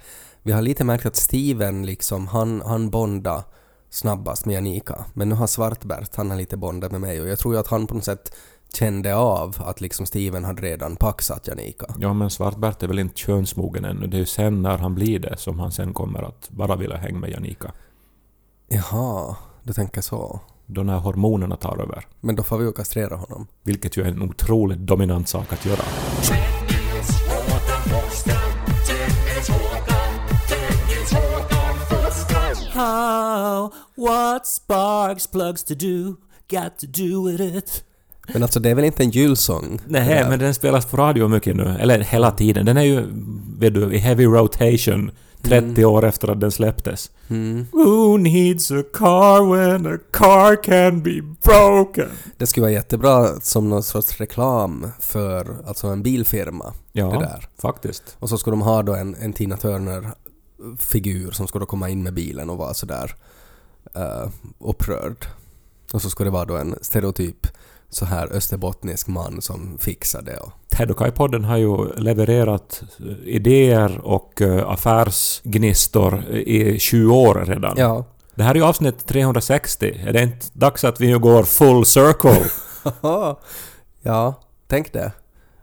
vi 0.43 0.53
har 0.53 0.63
lite 0.63 0.85
märkt 0.85 1.07
att 1.07 1.17
Steven 1.17 1.87
liksom, 1.87 2.27
han, 2.27 2.61
han 2.61 2.91
bondar 2.91 3.43
snabbast 3.91 4.47
med 4.47 4.55
Janika. 4.55 5.05
Men 5.15 5.29
nu 5.29 5.35
har 5.35 5.47
Svartbert, 5.47 6.17
han 6.17 6.31
har 6.31 6.37
lite 6.37 6.57
bondat 6.57 6.93
med 6.93 7.01
mig 7.01 7.21
och 7.21 7.29
jag 7.29 7.39
tror 7.39 7.55
ju 7.55 7.61
att 7.61 7.69
han 7.69 7.87
på 7.87 7.95
något 7.95 8.05
sätt 8.05 8.37
kände 8.75 9.17
av 9.17 9.57
att 9.59 9.81
liksom 9.81 10.07
Steven 10.07 10.45
hade 10.45 10.63
redan 10.63 10.97
paxat 10.97 11.47
Janika. 11.47 11.87
Ja, 11.99 12.13
men 12.13 12.31
Svartbert 12.31 12.83
är 12.83 12.89
väl 12.89 12.99
inte 12.99 13.19
könsmogen 13.19 13.85
ännu. 13.85 14.07
Det 14.07 14.17
är 14.17 14.19
ju 14.19 14.27
sen 14.27 14.63
när 14.63 14.79
han 14.79 14.95
blir 14.95 15.19
det 15.19 15.37
som 15.37 15.61
han 15.61 15.73
sen 15.73 15.95
kommer 15.95 16.23
att 16.23 16.51
bara 16.51 16.77
vilja 16.77 16.97
hänga 16.97 17.19
med 17.19 17.31
Janika. 17.31 17.73
Jaha, 18.69 19.37
du 19.63 19.73
tänker 19.73 20.01
så. 20.01 20.41
Då 20.71 20.83
när 20.83 20.99
hormonerna 20.99 21.57
tar 21.57 21.83
över. 21.83 22.07
Men 22.21 22.37
då 22.37 22.43
får 22.43 22.59
vi 22.59 22.65
ju 22.65 22.73
kastrera 22.73 23.17
honom. 23.17 23.47
Vilket 23.65 23.97
ju 23.97 24.03
är 24.03 24.09
en 24.09 24.23
otroligt 24.23 24.79
dominant 24.79 25.29
sak 25.29 25.53
att 25.53 25.67
göra. 25.67 25.83
How? 32.73 33.73
What 33.97 34.47
sparks 34.47 35.27
plugs 35.27 35.65
to 35.65 35.75
do? 35.75 36.15
Got 36.51 36.79
to 36.79 36.87
do 36.87 37.27
with 37.27 37.57
it. 37.57 37.85
Men 38.33 38.43
alltså 38.43 38.61
det 38.61 38.71
är 38.71 38.75
väl 38.75 38.85
inte 38.85 39.03
en 39.03 39.11
julsång? 39.11 39.81
Nej, 39.87 40.27
men 40.29 40.39
den 40.39 40.55
spelas 40.55 40.87
på 40.87 40.97
radio 40.97 41.29
mycket 41.29 41.57
nu. 41.57 41.77
Eller 41.81 42.01
hela 42.01 42.31
tiden. 42.31 42.67
Den 42.67 42.77
är 42.77 42.83
ju, 42.83 43.07
vet 43.59 43.75
du, 43.75 43.93
i 43.93 43.99
heavy 43.99 44.25
rotation 44.25 45.11
30 45.43 45.85
år 45.85 46.05
efter 46.05 46.29
att 46.29 46.41
den 46.41 46.51
släpptes. 46.51 47.11
Mm. 47.29 47.67
Who 47.73 48.17
needs 48.17 48.71
a 48.71 48.83
car 48.95 49.57
when 49.57 49.95
a 49.95 49.99
car 50.11 50.63
can 50.63 51.03
be 51.03 51.23
broken? 51.43 52.09
Det 52.37 52.47
skulle 52.47 52.63
vara 52.63 52.73
jättebra 52.73 53.41
som 53.41 53.69
någon 53.69 53.83
sorts 53.83 54.21
reklam 54.21 54.91
för 55.01 55.57
alltså 55.67 55.87
en 55.87 56.03
bilfirma. 56.03 56.73
Ja, 56.93 57.11
Det 57.11 57.19
där. 57.19 57.49
faktiskt. 57.59 58.17
Och 58.19 58.29
så 58.29 58.39
ska 58.39 58.51
de 58.51 58.61
ha 58.63 58.83
då 58.83 58.95
en, 58.95 59.15
en 59.15 59.33
Tina 59.33 59.57
Turner-figur 59.57 61.31
som 61.31 61.47
då 61.53 61.67
komma 61.67 61.89
in 61.89 62.03
med 62.03 62.15
bilen 62.15 62.51
och 62.51 62.59
vara 62.59 62.75
sådär 62.75 63.15
uh, 63.97 64.31
upprörd. 64.59 65.27
Och 65.93 66.03
så 66.03 66.11
ska 66.11 66.25
det 66.25 66.31
vara 66.31 66.45
då 66.45 66.57
en 66.57 66.75
stereotyp 66.83 67.47
så 67.91 68.05
här 68.05 68.33
österbottnisk 68.33 69.07
man 69.09 69.43
som 69.43 69.79
fixar 69.79 70.23
det. 70.23 70.37
Och, 70.37 70.53
Ted 70.79 70.91
och 70.91 70.99
Kai-podden 70.99 71.45
har 71.45 71.57
ju 71.57 71.93
levererat 71.97 72.83
eh, 72.99 73.29
idéer 73.29 74.01
och 74.05 74.43
eh, 74.43 74.71
affärsgnistor 74.71 76.25
i 76.31 76.79
20 76.79 77.17
år 77.17 77.45
redan. 77.47 77.75
ja. 77.77 78.05
Det 78.35 78.43
här 78.43 78.51
är 78.51 78.55
ju 78.55 78.65
avsnitt 78.65 79.07
360. 79.07 80.01
Är 80.07 80.13
det 80.13 80.23
inte 80.23 80.47
dags 80.53 80.85
att 80.85 81.01
vi 81.01 81.07
nu 81.07 81.19
går 81.19 81.43
full 81.43 81.87
circle? 81.87 82.45
ja, 84.03 84.35
tänk 84.67 84.93
det. 84.93 85.13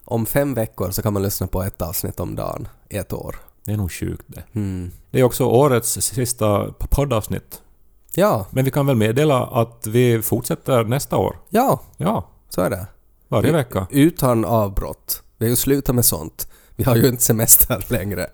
Om 0.06 0.26
fem 0.26 0.54
veckor 0.54 0.92
så 0.92 1.02
kan 1.02 1.14
man 1.14 1.24
lyssna 1.24 1.48
på 1.48 1.64
ett 1.64 1.82
avsnitt 1.82 2.20
om 2.20 2.36
dagen 2.36 2.68
i 2.90 2.98
ett 2.98 3.14
år. 3.14 3.36
Det 3.66 3.72
är 3.72 3.78
nog 3.78 3.92
sjukt 3.92 4.26
det. 4.28 4.44
Mm. 4.54 4.92
Det 5.12 5.20
är 5.20 5.24
också 5.24 5.46
årets 5.46 6.02
sista 6.02 6.72
poddavsnitt. 6.72 7.62
Ja, 8.16 8.46
Men 8.50 8.66
vi 8.66 8.72
kan 8.72 8.88
väl 8.88 8.96
meddela 8.96 9.46
att 9.46 9.88
vi 9.88 10.22
fortsätter 10.22 10.84
nästa 10.84 11.18
år. 11.18 11.40
ja, 11.50 11.80
Ja, 11.98 12.30
så 12.50 12.62
är 12.62 12.70
det. 12.70 12.88
Varje 13.36 13.52
vecka. 13.52 13.88
Utan 13.92 14.46
avbrott. 14.46 15.24
Vi 15.38 15.46
har 15.46 15.50
ju 15.50 15.56
slutat 15.56 15.96
med 15.96 16.06
sånt. 16.06 16.48
Vi 16.76 16.84
har 16.84 16.96
ju 16.96 17.08
inte 17.08 17.24
semester 17.24 17.86
längre. 17.92 18.28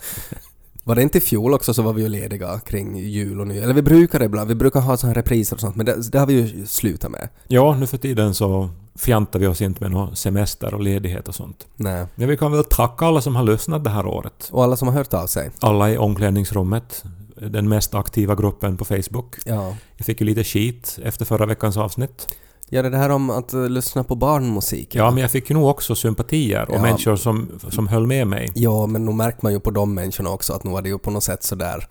Var 0.83 0.95
det 0.95 1.01
inte 1.01 1.17
i 1.17 1.21
fjol 1.21 1.53
också 1.53 1.73
så 1.73 1.81
var 1.81 1.93
vi 1.93 2.01
ju 2.01 2.09
lediga 2.09 2.59
kring 2.59 2.97
jul 2.97 3.39
och 3.39 3.47
nyår? 3.47 3.63
Eller 3.63 3.73
vi 3.73 3.81
brukar 3.81 4.19
det 4.19 4.25
ibland, 4.25 4.47
vi 4.47 4.55
brukar 4.55 4.81
ha 4.81 4.97
här 5.03 5.13
repriser 5.13 5.55
och 5.55 5.59
sånt 5.59 5.75
men 5.75 5.85
det, 5.85 6.11
det 6.11 6.19
har 6.19 6.25
vi 6.25 6.33
ju 6.33 6.65
slutat 6.65 7.11
med. 7.11 7.29
Ja, 7.47 7.75
nu 7.79 7.87
för 7.87 7.97
tiden 7.97 8.33
så 8.33 8.69
fjantar 8.95 9.39
vi 9.39 9.47
oss 9.47 9.61
inte 9.61 9.83
med 9.83 9.91
någon 9.91 10.15
semester 10.15 10.73
och 10.73 10.81
ledighet 10.81 11.27
och 11.27 11.35
sånt. 11.35 11.67
Nej. 11.75 12.05
Men 12.15 12.27
vi 12.27 12.37
kan 12.37 12.51
väl 12.51 12.63
tacka 12.63 13.05
alla 13.05 13.21
som 13.21 13.35
har 13.35 13.43
lyssnat 13.43 13.83
det 13.83 13.89
här 13.89 14.05
året. 14.05 14.49
Och 14.51 14.63
alla 14.63 14.75
som 14.75 14.87
har 14.87 14.95
hört 14.95 15.13
av 15.13 15.27
sig. 15.27 15.51
Alla 15.59 15.91
i 15.91 15.97
omklädningsrummet, 15.97 17.03
den 17.35 17.69
mest 17.69 17.95
aktiva 17.95 18.35
gruppen 18.35 18.77
på 18.77 18.85
Facebook. 18.85 19.35
Ja. 19.45 19.75
Jag 19.97 20.05
fick 20.05 20.21
ju 20.21 20.25
lite 20.25 20.43
skit 20.43 20.99
efter 21.03 21.25
förra 21.25 21.45
veckans 21.45 21.77
avsnitt. 21.77 22.35
Ja, 22.73 22.81
det 22.81 22.87
är 22.87 22.91
det 22.91 22.97
här 22.97 23.09
om 23.09 23.29
att 23.29 23.53
uh, 23.53 23.69
lyssna 23.69 24.03
på 24.03 24.15
barnmusik. 24.15 24.95
Ja, 24.95 25.11
men 25.11 25.21
jag 25.21 25.31
fick 25.31 25.49
ju 25.49 25.53
nog 25.53 25.69
också 25.69 25.95
sympatier 25.95 26.69
och 26.69 26.75
Ja. 26.75 26.81
människor 26.81 27.15
som, 27.15 27.59
som 27.69 27.87
höll 27.87 28.07
med 28.07 28.27
mig. 28.27 28.51
Ja, 28.55 28.87
men 28.87 29.05
nog 29.05 29.15
märker 29.15 29.39
man 29.41 29.53
ju 29.53 29.59
på 29.59 29.71
de 29.71 29.93
människorna 29.93 30.29
också 30.29 30.53
att 30.53 30.63
nu 30.63 30.71
var 30.71 30.81
det 30.81 30.89
ju 30.89 30.97
på 30.97 31.11
något 31.11 31.23
sätt 31.23 31.43
sådär 31.43 31.87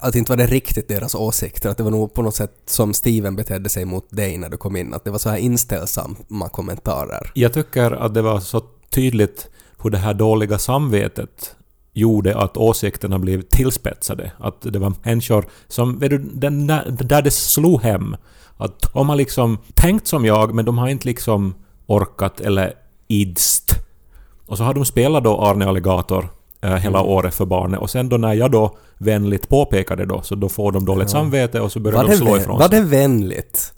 att 0.00 0.14
inte 0.14 0.32
var 0.32 0.36
det 0.36 0.46
riktigt 0.46 0.88
deras 0.88 1.14
åsikter, 1.14 1.68
att 1.68 1.76
det 1.76 1.82
var 1.82 1.90
nog 1.90 2.14
på 2.14 2.22
något 2.22 2.34
sätt 2.34 2.54
som 2.66 2.94
Steven 2.94 3.36
betedde 3.36 3.68
sig 3.68 3.84
mot 3.84 4.10
dig 4.10 4.38
när 4.38 4.48
du 4.48 4.56
kom 4.56 4.76
in, 4.76 4.94
att 4.94 5.04
det 5.04 5.10
var 5.10 5.18
så 5.18 5.28
här 5.30 5.36
inställsamma 5.36 6.48
kommentarer. 6.52 7.30
Jag 7.34 7.52
tycker 7.52 7.90
att 7.90 8.14
det 8.14 8.22
var 8.22 8.40
så 8.40 8.60
tydligt 8.90 9.48
hur 9.82 9.90
det 9.90 9.98
här 9.98 10.14
dåliga 10.14 10.58
samvetet 10.58 11.56
gjorde 11.94 12.36
att 12.38 12.56
åsikterna 12.56 13.18
blev 13.18 13.42
tillspetsade. 13.42 14.32
Att 14.38 14.56
det 14.60 14.78
var 14.78 14.92
människor 15.02 15.44
som, 15.68 15.98
vet 15.98 16.10
du, 16.10 16.18
den, 16.18 16.66
där 17.00 17.22
det 17.22 17.30
slog 17.30 17.82
hem. 17.82 18.16
Att 18.56 18.92
de 18.94 19.08
har 19.08 19.16
liksom 19.16 19.58
tänkt 19.74 20.06
som 20.06 20.24
jag, 20.24 20.54
men 20.54 20.64
de 20.64 20.78
har 20.78 20.88
inte 20.88 21.06
liksom 21.08 21.54
orkat 21.86 22.40
eller 22.40 22.72
idst. 23.08 23.74
Och 24.46 24.56
så 24.58 24.64
har 24.64 24.74
de 24.74 24.84
spelat 24.84 25.24
då 25.24 25.40
Arne 25.40 25.66
Alligator 25.66 26.28
eh, 26.60 26.74
hela 26.74 26.98
Mm. 26.98 27.10
året 27.10 27.34
för 27.34 27.44
barnet. 27.46 27.80
Och 27.80 27.90
sen 27.90 28.08
då 28.08 28.16
när 28.16 28.32
jag 28.34 28.50
då 28.50 28.76
vänligt 28.98 29.48
påpekar 29.48 29.96
det 29.96 30.06
då, 30.06 30.22
så 30.22 30.34
då 30.34 30.48
får 30.48 30.72
de 30.72 30.84
dåligt 30.84 31.02
Ja. 31.08 31.08
samvete 31.08 31.60
och 31.60 31.72
så 31.72 31.80
börjar 31.80 32.02
Var 32.02 32.08
de 32.10 32.16
slå 32.16 32.36
ifrån 32.36 32.58
var 32.58 32.68
sig. 32.68 32.80
det 32.80 32.86
vänligt? 32.86 33.72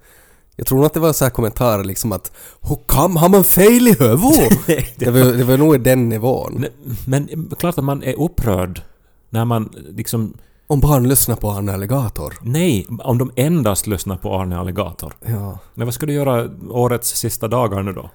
Jag 0.57 0.67
tror 0.67 0.79
nog 0.79 0.87
att 0.87 0.95
det 0.95 1.01
var 1.01 1.13
så 1.13 1.25
här 1.25 1.31
kommentarer 1.31 1.85
liksom 1.85 2.13
att 2.13 2.33
Hur 2.61 2.79
kam 2.87 3.17
har 3.17 3.29
man 3.29 3.45
fel 3.45 3.89
i 3.89 3.97
huvudet? 3.99 4.59
det, 4.97 5.11
var, 5.11 5.21
det 5.21 5.45
var 5.45 5.57
nog 5.57 5.75
i 5.75 5.79
den 5.79 6.09
nivån. 6.09 6.55
Nej, 6.59 6.71
Men 7.07 7.55
klart 7.59 7.79
att 7.79 7.85
man 7.85 8.03
är 8.03 8.21
upprörd 8.21 8.83
när 9.31 9.45
man 9.45 9.75
liksom... 9.89 10.35
Om 10.69 10.81
barn 10.81 11.09
lyssnar 11.09 11.37
på 11.37 11.51
Arne 11.51 11.73
Alligator. 11.73 12.35
Nej, 12.43 12.87
om 13.03 13.19
de 13.19 13.31
endast 13.37 13.87
lyssnar 13.87 14.17
på 14.17 14.35
Arne 14.35 14.59
Alligator. 14.59 15.15
Ja. 15.27 15.59
Men 15.75 15.87
vad 15.87 15.95
ska 15.95 16.07
du 16.07 16.13
göra 16.13 16.51
årets 16.71 17.17
sista 17.17 17.49
dagar 17.49 17.83
nu 17.83 17.93
då? 17.93 18.11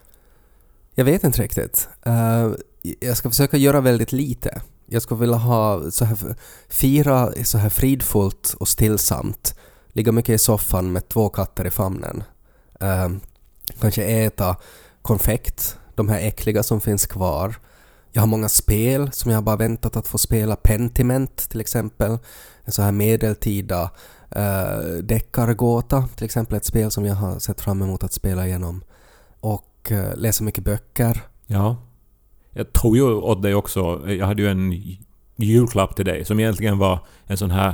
Jag 0.95 1.05
vet 1.05 1.23
inte 1.23 1.41
riktigt. 1.41 1.89
Eh, 2.03 2.49
jag 2.99 3.17
ska 3.17 3.29
försöka 3.29 3.57
göra 3.57 3.81
väldigt 3.81 4.11
lite. 4.11 4.61
Jag 4.85 5.01
skulle 5.01 5.19
vilja 5.19 5.35
ha 5.35 5.91
så 5.91 6.05
här, 6.05 6.17
fira 6.69 7.31
så 7.43 7.57
här 7.57 7.69
fridfullt 7.69 8.55
och 8.59 8.67
stillsamt. 8.67 9.55
Ligga 9.93 10.11
mycket 10.11 10.35
i 10.35 10.37
soffan 10.37 10.91
med 10.91 11.09
två 11.09 11.29
katter 11.29 11.67
i 11.67 11.69
famnen. 11.69 12.23
Eh, 12.81 13.09
kanske 13.79 14.03
äta 14.03 14.55
konfekt, 15.01 15.77
de 15.95 16.09
här 16.09 16.19
äckliga 16.19 16.63
som 16.63 16.81
finns 16.81 17.05
kvar. 17.05 17.55
Jag 18.11 18.21
har 18.21 18.27
många 18.27 18.49
spel 18.49 19.11
som 19.11 19.31
jag 19.31 19.43
bara 19.43 19.55
väntat 19.55 19.95
att 19.95 20.07
få 20.07 20.17
spela. 20.17 20.55
Pentiment 20.55 21.49
till 21.49 21.61
exempel. 21.61 22.17
En 22.63 22.71
så 22.71 22.81
här 22.81 22.91
medeltida 22.91 23.91
eh, 24.31 24.77
deckargåta 25.03 26.07
till 26.15 26.25
exempel. 26.25 26.57
Ett 26.57 26.65
spel 26.65 26.91
som 26.91 27.05
jag 27.05 27.15
har 27.15 27.39
sett 27.39 27.61
fram 27.61 27.81
emot 27.81 28.03
att 28.03 28.13
spela 28.13 28.47
igenom. 28.47 28.83
Och 29.39 29.91
eh, 29.91 30.15
läsa 30.15 30.43
mycket 30.43 30.63
böcker. 30.63 31.21
Ja. 31.47 31.77
Jag 32.51 32.73
tog 32.73 32.97
ju 32.97 33.03
åt 33.03 33.41
dig 33.41 33.55
också, 33.55 34.09
jag 34.09 34.25
hade 34.25 34.41
ju 34.41 34.49
en 34.49 34.73
julklapp 35.35 35.95
till 35.95 36.05
dig 36.05 36.25
som 36.25 36.39
egentligen 36.39 36.77
var 36.77 36.99
en 37.25 37.37
sån 37.37 37.51
här 37.51 37.73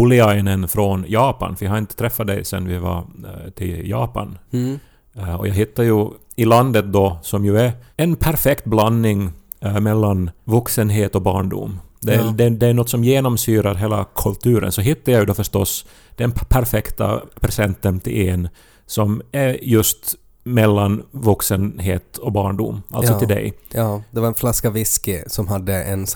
Tuliainen 0.00 0.68
från 0.68 1.04
Japan, 1.08 1.56
för 1.56 1.64
jag 1.64 1.72
har 1.72 1.78
inte 1.78 1.96
träffat 1.96 2.26
dig 2.26 2.44
sen 2.44 2.68
vi 2.68 2.78
var 2.78 2.98
eh, 2.98 3.50
till 3.50 3.88
Japan. 3.90 4.38
Mm. 4.52 4.78
Eh, 5.16 5.34
Och 5.40 5.48
jag 5.48 5.54
hittade 5.54 5.88
ju 5.88 6.08
i 6.36 6.44
landet 6.44 6.84
då, 6.92 7.18
som 7.22 7.44
ju 7.44 7.58
är 7.58 7.72
en 7.96 8.16
perfekt 8.16 8.64
blandning 8.64 9.30
eh, 9.60 9.80
mellan 9.80 10.30
vuxenhet 10.44 11.14
och 11.14 11.22
barndom. 11.22 11.80
Det, 12.00 12.14
är- 12.14 12.18
Ja. 12.18 12.24
det, 12.36 12.48
det 12.50 12.66
är 12.66 12.74
något 12.74 12.88
som 12.88 13.04
genomsyrar 13.04 13.74
hela 13.74 14.04
kulturen. 14.14 14.72
Så 14.72 14.80
hittade 14.80 15.10
jag 15.12 15.20
ju 15.20 15.26
då 15.26 15.34
förstås 15.34 15.86
den 16.16 16.32
perfekta 16.32 17.20
presenten 17.40 18.00
till 18.00 18.28
en 18.28 18.48
som 18.86 19.22
är 19.32 19.58
just 19.64 20.14
mellan 20.44 21.02
vuxenhet 21.10 22.16
och 22.18 22.32
barndom. 22.32 22.82
Alltså 22.90 23.12
Ja. 23.12 23.18
till 23.18 23.28
dig. 23.28 23.52
Ja, 23.72 24.02
det 24.10 24.20
var 24.20 24.28
en 24.28 24.34
flaska 24.34 24.70
whisky 24.70 25.22
som 25.26 25.48
hade 25.48 25.82
en 25.84 26.06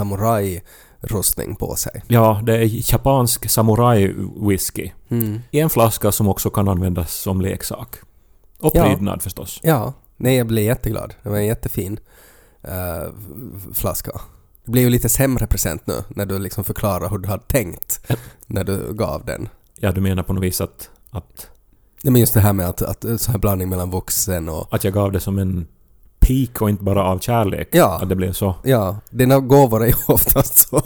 samurajrustning 1.01 1.57
på 1.57 1.77
sig. 1.77 2.03
Ja, 2.09 2.41
det 2.45 2.57
är 2.57 2.93
japansk 2.93 3.47
samurai-whisky. 3.47 4.91
Mm. 5.09 5.41
I 5.51 5.61
en 5.61 5.71
flaska 5.71 6.13
som 6.13 6.29
också 6.29 6.51
kan 6.51 6.69
användas 6.69 7.13
som 7.15 7.41
leksak. 7.41 7.97
Och 8.61 8.73
Ja. 8.75 8.85
prydnad 8.85 9.23
förstås. 9.23 9.61
Ja, 9.63 9.93
nej 10.17 10.37
jag 10.37 10.47
blev 10.47 10.65
jätteglad. 10.65 11.15
Det 11.23 11.29
var 11.29 11.37
en 11.37 11.47
jättefin 11.47 12.01
f- 12.63 13.75
flaska. 13.75 14.11
Det 14.65 14.71
blev 14.73 14.85
ju 14.85 14.91
lite 14.91 15.09
sämre 15.09 15.47
present 15.47 15.87
nu 15.87 15.95
när 16.09 16.27
du 16.27 16.39
liksom 16.39 16.65
förklarar 16.65 17.11
hur 17.11 17.19
du 17.19 17.29
hade 17.29 17.43
tänkt 17.47 18.01
när 18.47 18.65
du 18.65 18.95
gav 18.95 19.25
den. 19.25 19.49
Ja, 19.81 19.93
du 19.93 20.01
menar 20.01 20.23
på 20.23 20.33
något 20.33 20.43
vis 20.45 20.61
att, 20.61 20.91
att, 21.11 21.51
Nej 22.03 22.13
men 22.13 22.21
just 22.21 22.35
det 22.35 22.41
här 22.41 22.53
med 22.53 22.69
att, 22.69 22.83
att 22.83 23.21
så 23.21 23.31
här 23.31 23.39
blandning 23.39 23.69
mellan 23.69 23.91
vuxen 23.91 24.49
och... 24.49 24.75
att 24.75 24.85
jag 24.85 24.93
gav 24.95 25.13
det 25.13 25.21
som 25.21 25.39
en 25.39 25.67
pik 26.31 26.63
och 26.63 26.71
inte 26.71 26.85
bara 26.85 27.05
av 27.05 27.19
kärlek? 27.19 27.69
Ja. 27.73 27.99
Att 28.03 28.09
det 28.09 28.17
blev 28.17 28.33
så? 28.33 28.55
Ja, 28.65 28.97
dina 29.11 29.39
gåvor 29.39 29.83
är 29.83 29.87
ju 29.87 29.95
oftast 30.07 30.69
så. 30.69 30.83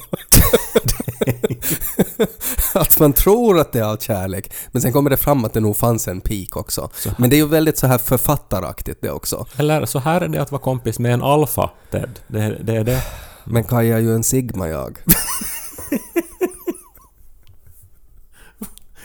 att 2.78 2.98
man 2.98 3.12
tror 3.12 3.58
att 3.58 3.72
det 3.72 3.78
är 3.78 3.84
av 3.84 3.96
kärlek, 3.96 4.52
men 4.72 4.82
sen 4.82 4.92
kommer 4.92 5.10
det 5.10 5.16
fram 5.16 5.44
att 5.44 5.52
det 5.52 5.60
nog 5.60 5.76
fanns 5.76 6.08
en 6.08 6.20
pik 6.20 6.56
också. 6.56 6.90
Men 7.18 7.30
det 7.30 7.36
är 7.36 7.38
ju 7.38 7.48
väldigt 7.48 7.78
så 7.78 7.86
här 7.86 7.98
författaraktigt 7.98 9.00
det 9.02 9.10
också. 9.10 9.46
Eller 9.56 9.86
så 9.86 9.98
här 9.98 10.20
är 10.20 10.28
det 10.28 10.42
att 10.42 10.52
vara 10.52 10.62
kompis 10.62 10.98
med 10.98 11.14
en 11.14 11.22
alfa, 11.22 11.70
Ted. 11.90 12.20
Det, 12.26 12.58
det 12.62 12.76
är 12.76 12.84
det. 12.84 13.02
Men 13.44 13.64
Kaja 13.64 13.96
är 13.96 14.00
ju 14.00 14.14
en 14.14 14.24
sigma 14.24 14.68
jag. 14.68 14.98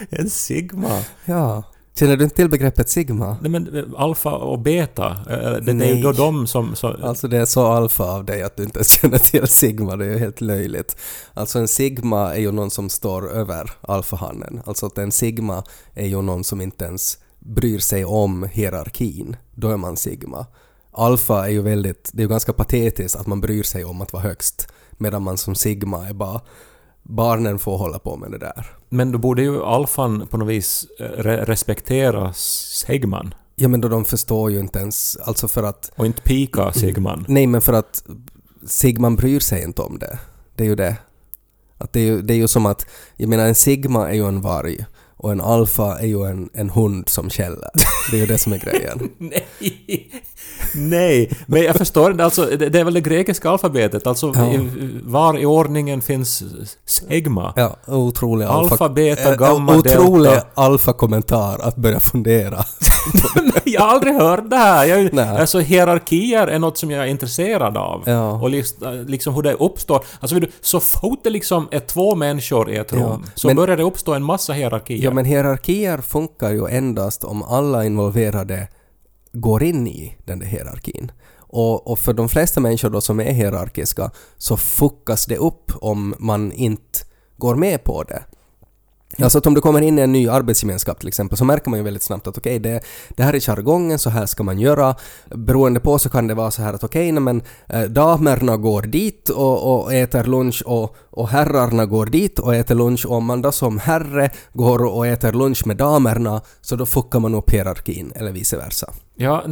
En 0.10 0.30
sigma? 0.30 1.04
Ja. 1.26 1.64
Känner 2.00 2.18
du 2.18 2.24
inte 2.24 2.36
till 2.36 2.50
begreppet 2.50 2.90
sigma? 2.90 3.38
Nej 3.42 3.52
men 3.52 3.78
eh, 3.78 3.84
alfa 3.98 4.32
och 4.32 4.60
beta, 4.60 5.10
eh, 5.30 5.38
det, 5.38 5.60
det 5.60 5.72
är 5.72 5.76
Nej. 5.76 5.96
ju 5.96 6.02
då 6.02 6.12
de 6.12 6.48
som... 6.48 6.76
Så, 6.76 6.88
Alltså 6.88 7.28
det 7.28 7.38
är 7.38 7.46
så 7.46 7.66
alfa 7.66 8.04
av 8.04 8.26
dig 8.26 8.44
att 8.44 8.58
du 8.58 8.64
inte 8.64 8.84
känner 8.84 9.18
till 9.18 9.48
sigma, 9.48 9.96
det 9.96 10.06
är 10.06 10.10
ju 10.10 10.18
helt 10.18 10.42
löjligt. 10.42 10.98
Alltså 11.34 11.60
en 11.60 11.68
sigma 11.68 12.36
är 12.36 12.40
ju 12.40 12.52
någon 12.52 12.72
som 12.72 12.90
står 12.90 13.32
över 13.32 13.72
alfahannen. 13.82 14.62
Alltså 14.66 14.86
att 14.86 14.98
en 14.98 15.12
sigma 15.12 15.64
är 15.94 16.08
ju 16.08 16.22
någon 16.22 16.44
som 16.44 16.62
inte 16.62 16.86
ens 16.86 17.18
bryr 17.40 17.80
sig 17.80 18.06
om 18.06 18.44
hierarkin. 18.44 19.36
Då 19.56 19.70
är 19.70 19.78
man 19.78 19.98
sigma. 19.98 20.46
Alfa 20.92 21.46
är 21.46 21.52
ju 21.52 21.62
väldigt, 21.62 22.10
det 22.14 22.20
är 22.20 22.24
ju 22.24 22.30
ganska 22.30 22.54
patetiskt 22.54 23.16
att 23.16 23.28
man 23.28 23.42
bryr 23.42 23.64
sig 23.64 23.86
om 23.86 24.02
att 24.02 24.14
vara 24.14 24.24
högst. 24.24 24.68
Medan 24.92 25.24
man 25.24 25.38
som 25.38 25.56
sigma 25.56 26.08
är 26.08 26.14
bara, 26.14 26.42
barnen 27.04 27.60
får 27.60 27.78
hålla 27.78 28.00
på 28.00 28.18
med 28.18 28.32
det 28.32 28.38
där. 28.38 28.79
Men 28.90 29.12
då 29.12 29.18
borde 29.18 29.42
ju 29.42 29.64
alfan 29.64 30.28
på 30.28 30.38
något 30.38 30.50
vis 30.50 30.88
eh, 31.00 31.04
re, 31.06 31.46
respektera 31.46 32.34
sigman. 32.34 33.34
Ja 33.56 33.68
men 33.68 33.82
då 33.82 33.88
de 33.88 34.06
förstår 34.06 34.52
ju 34.52 34.60
inte 34.60 34.80
ens, 34.80 35.18
alltså 35.18 35.48
för 35.48 35.64
att 35.64 35.92
Och 35.96 36.06
inte 36.06 36.22
pika 36.22 36.74
sigman. 36.74 37.26
Nej, 37.28 37.48
men 37.48 37.62
för 37.62 37.74
att 37.74 38.04
Sigman 38.66 39.16
bryr 39.16 39.40
sig 39.40 39.64
inte 39.64 39.82
om 39.82 40.00
det. 40.00 40.20
Det 40.56 40.64
är 40.64 40.68
ju 40.68 40.76
det. 40.76 40.98
Att 41.78 41.94
det, 41.94 42.00
är 42.00 42.04
ju, 42.04 42.22
det 42.22 42.34
är 42.34 42.38
ju 42.38 42.48
som 42.48 42.66
att, 42.66 42.86
jag 43.16 43.30
menar 43.30 43.46
en 43.46 43.56
Sigma 43.56 44.10
är 44.10 44.14
ju 44.14 44.28
en 44.28 44.42
varg 44.42 44.86
och 45.20 45.32
en 45.32 45.42
alfa 45.42 46.00
är 46.00 46.06
ju 46.08 46.26
en, 46.26 46.50
en 46.54 46.70
hund 46.70 47.10
som 47.10 47.30
käller. 47.30 47.70
Det 48.12 48.18
är 48.18 48.22
ju 48.22 48.26
det 48.26 48.38
som 48.38 48.54
är 48.54 48.58
grejen. 48.58 49.10
Nej! 49.18 49.46
Nej! 50.76 51.32
Men 51.48 51.62
jag 51.64 51.76
förstår 51.76 52.12
inte, 52.12 52.24
alltså 52.26 52.46
det, 52.46 52.70
det 52.70 52.80
är 52.80 52.84
väl 52.84 52.94
det 52.94 53.02
grekiska 53.02 53.50
alfabetet, 53.50 54.08
alltså 54.08 54.32
Ja. 54.36 54.54
i- 54.54 55.00
var 55.04 55.38
i 55.40 55.46
ordningen 55.46 56.02
finns 56.02 56.44
sigma? 56.86 57.54
Ja, 57.56 57.76
otrolig 57.88 58.46
alfa... 58.46 58.74
Alfa, 58.74 58.90
beta, 58.90 59.30
Eh, 59.34 59.38
gamma, 59.38 59.76
Otrolig 59.78 60.32
delta. 60.32 60.48
alfa-kommentar 60.54 61.60
att 61.60 61.76
börja 61.76 62.00
fundera. 62.00 62.58
jag 63.66 63.82
har 63.82 63.88
aldrig 63.88 64.14
hört 64.14 64.50
det 64.50 64.56
här! 64.56 64.86
Jag, 64.86 65.14
Nej. 65.14 65.28
alltså 65.38 65.60
hierarkier 65.60 66.48
är 66.48 66.60
något 66.60 66.78
som 66.78 66.92
jag 66.92 67.04
är 67.04 67.08
intresserad 67.08 67.78
av. 67.78 68.04
Ja. 68.06 68.32
Och 68.32 68.50
liksom, 69.10 69.34
hur 69.36 69.42
det 69.42 69.54
uppstår. 69.54 70.04
Alltså 70.20 70.40
så 70.62 70.80
fort 70.80 71.20
det 71.24 71.30
liksom 71.30 71.68
är 71.72 71.80
två 71.80 72.16
människor 72.16 72.70
i 72.72 72.76
ett 72.78 72.94
rum, 72.94 73.02
Ja, 73.02 73.20
så 73.36 73.48
men- 73.48 73.56
börjar 73.56 73.78
det 73.78 73.84
uppstå 73.84 74.14
en 74.14 74.24
massa 74.24 74.54
hierarkier. 74.54 75.04
Ja, 75.04 75.12
men 75.12 75.26
hierarkier 75.26 75.98
funkar 75.98 76.50
ju 76.52 76.68
endast 76.68 77.24
om 77.24 77.44
alla 77.44 77.86
involverade 77.86 78.68
går 79.34 79.64
in 79.64 79.88
i 79.88 80.18
den 80.26 80.40
där 80.40 80.46
hierarkin. 80.46 81.12
Och, 81.52 81.88
och 81.92 82.00
för 82.00 82.14
de 82.14 82.30
flesta 82.30 82.60
människor 82.60 82.90
då 82.90 83.02
som 83.02 83.20
är 83.20 83.32
hierarkiska 83.34 84.12
så 84.38 84.58
fuckas 84.58 85.26
det 85.26 85.38
upp 85.38 85.72
om 85.82 86.16
man 86.20 86.52
inte 86.52 87.00
går 87.38 87.56
med 87.56 87.84
på 87.84 88.04
det. 88.04 88.24
Alltså 89.24 89.38
att 89.38 89.48
om 89.48 89.54
du 89.54 89.62
kommer 89.62 89.82
in 89.82 90.00
i 90.00 90.02
en 90.02 90.12
ny 90.12 90.30
arbetsgemenskap 90.30 91.00
till 91.00 91.08
exempel 91.08 91.38
så 91.38 91.46
märker 91.46 91.70
man 91.70 91.80
ju 91.80 91.84
väldigt 91.84 92.04
snabbt 92.04 92.28
att 92.28 92.38
okej, 92.38 92.60
det, 92.60 92.82
det 93.10 93.24
här 93.24 93.34
är 93.34 93.40
jargongen, 93.40 94.00
så 94.00 94.10
här 94.10 94.26
ska 94.26 94.44
man 94.44 94.60
göra. 94.60 94.96
Beroende 95.36 95.80
på 95.80 96.00
så 96.00 96.10
kan 96.10 96.28
det 96.28 96.34
vara 96.34 96.52
så 96.52 96.62
här 96.62 96.74
att 96.74 96.84
okej, 96.84 97.12
nej, 97.12 97.22
men 97.22 97.42
eh, 97.68 97.82
damerna 97.82 98.58
går 98.58 98.82
dit 98.82 99.30
och, 99.30 99.82
och 99.84 99.94
äter 99.94 100.24
lunch 100.24 100.64
och, 100.66 100.96
och 101.10 101.30
herrarna 101.30 101.86
går 101.86 102.06
dit 102.06 102.40
och 102.40 102.56
äter 102.56 102.76
lunch 102.76 103.06
och 103.06 103.16
om 103.16 103.26
man 103.26 103.42
då 103.42 103.52
som 103.52 103.80
herre 103.80 104.30
går 104.54 104.86
och 104.86 105.08
äter 105.08 105.32
lunch 105.32 105.68
med 105.68 105.78
damerna 105.78 106.42
så 106.62 106.76
då 106.76 106.86
fuckar 106.86 107.20
man 107.20 107.36
upp 107.36 107.50
hierarkin 107.50 108.12
eller 108.16 108.32
vice 108.32 108.58
versa. 108.58 108.94
Ja, 109.16 109.44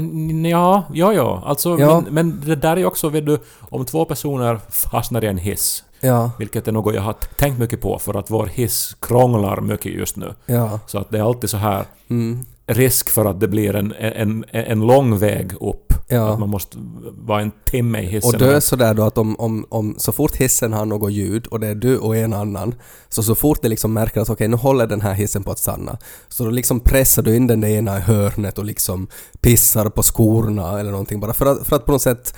ja, 0.44 0.84
ja, 0.94 1.14
ja. 1.14 1.44
Alltså, 1.46 1.78
Ja. 1.80 2.02
Men, 2.02 2.14
men 2.14 2.42
det 2.46 2.56
där 2.56 2.72
är 2.72 2.78
ju 2.78 2.86
också, 2.86 3.10
vet 3.10 3.26
du, 3.26 3.40
om 3.60 3.86
två 3.86 4.06
personer 4.06 4.60
fastnar 4.70 5.24
i 5.24 5.28
en 5.28 5.38
hiss, 5.38 5.84
Ja, 6.00 6.32
vilket 6.40 6.68
är 6.68 6.72
något 6.72 6.96
jag 6.96 7.02
har 7.02 7.14
tänkt 7.14 7.60
mycket 7.60 7.82
på 7.82 8.00
för 8.00 8.20
att 8.20 8.32
vår 8.32 8.46
hiss 8.46 8.96
krånglar 9.00 9.62
mycket 9.62 9.92
just 9.92 10.16
nu. 10.16 10.34
ja. 10.46 10.80
Så 10.88 10.98
att 10.98 11.10
det 11.10 11.18
är 11.18 11.24
alltid 11.24 11.50
så 11.50 11.58
här 11.58 11.86
Mm, 12.10 12.46
risk 12.68 13.10
för 13.10 13.26
att 13.26 13.40
det 13.40 13.48
blir 13.48 13.76
en, 13.76 13.94
en, 13.94 14.46
en 14.52 14.80
lång 14.80 15.18
väg 15.18 15.54
upp. 15.62 15.94
Ja. 16.08 16.34
Att 16.34 16.40
man 16.40 16.50
måste 16.50 16.78
vara 17.12 17.42
en 17.42 17.52
timme 17.66 18.02
i 18.02 18.06
hissen. 18.06 18.34
Och 18.34 18.40
det 18.40 18.56
är 18.56 18.60
sådär 18.60 18.94
då 18.94 19.04
att 19.04 19.18
om, 19.18 19.36
om, 19.40 19.66
om 19.70 19.96
så 19.98 20.12
fort 20.12 20.36
hissen 20.36 20.74
har 20.74 20.86
något 20.86 21.12
ljud 21.12 21.48
och 21.48 21.60
det 21.60 21.68
är 21.68 21.76
du 21.76 21.98
och 21.98 22.18
en 22.18 22.34
annan, 22.34 22.76
så 23.10 23.24
så 23.24 23.36
fort 23.36 23.62
det 23.62 23.70
liksom 23.70 23.94
märker 23.94 24.22
att 24.22 24.30
okej 24.30 24.48
nu 24.48 24.58
håller 24.58 24.88
den 24.88 25.02
här 25.02 25.14
hissen 25.14 25.44
på 25.44 25.52
att 25.52 25.60
stanna, 25.60 25.98
så 26.28 26.44
då 26.44 26.50
liksom 26.50 26.80
pressar 26.80 27.22
du 27.22 27.36
in 27.36 27.48
den 27.48 27.62
där 27.62 27.70
ena 27.70 27.98
i 27.98 28.02
hörnet 28.02 28.58
och 28.58 28.66
liksom 28.66 29.08
pissar 29.42 29.90
på 29.90 30.04
skorna 30.04 30.80
eller 30.80 30.92
någonting 30.92 31.20
bara 31.20 31.34
för 31.34 31.46
att, 31.46 31.68
för 31.68 31.76
att 31.76 31.86
på 31.86 31.92
något 31.92 32.02
sätt 32.02 32.34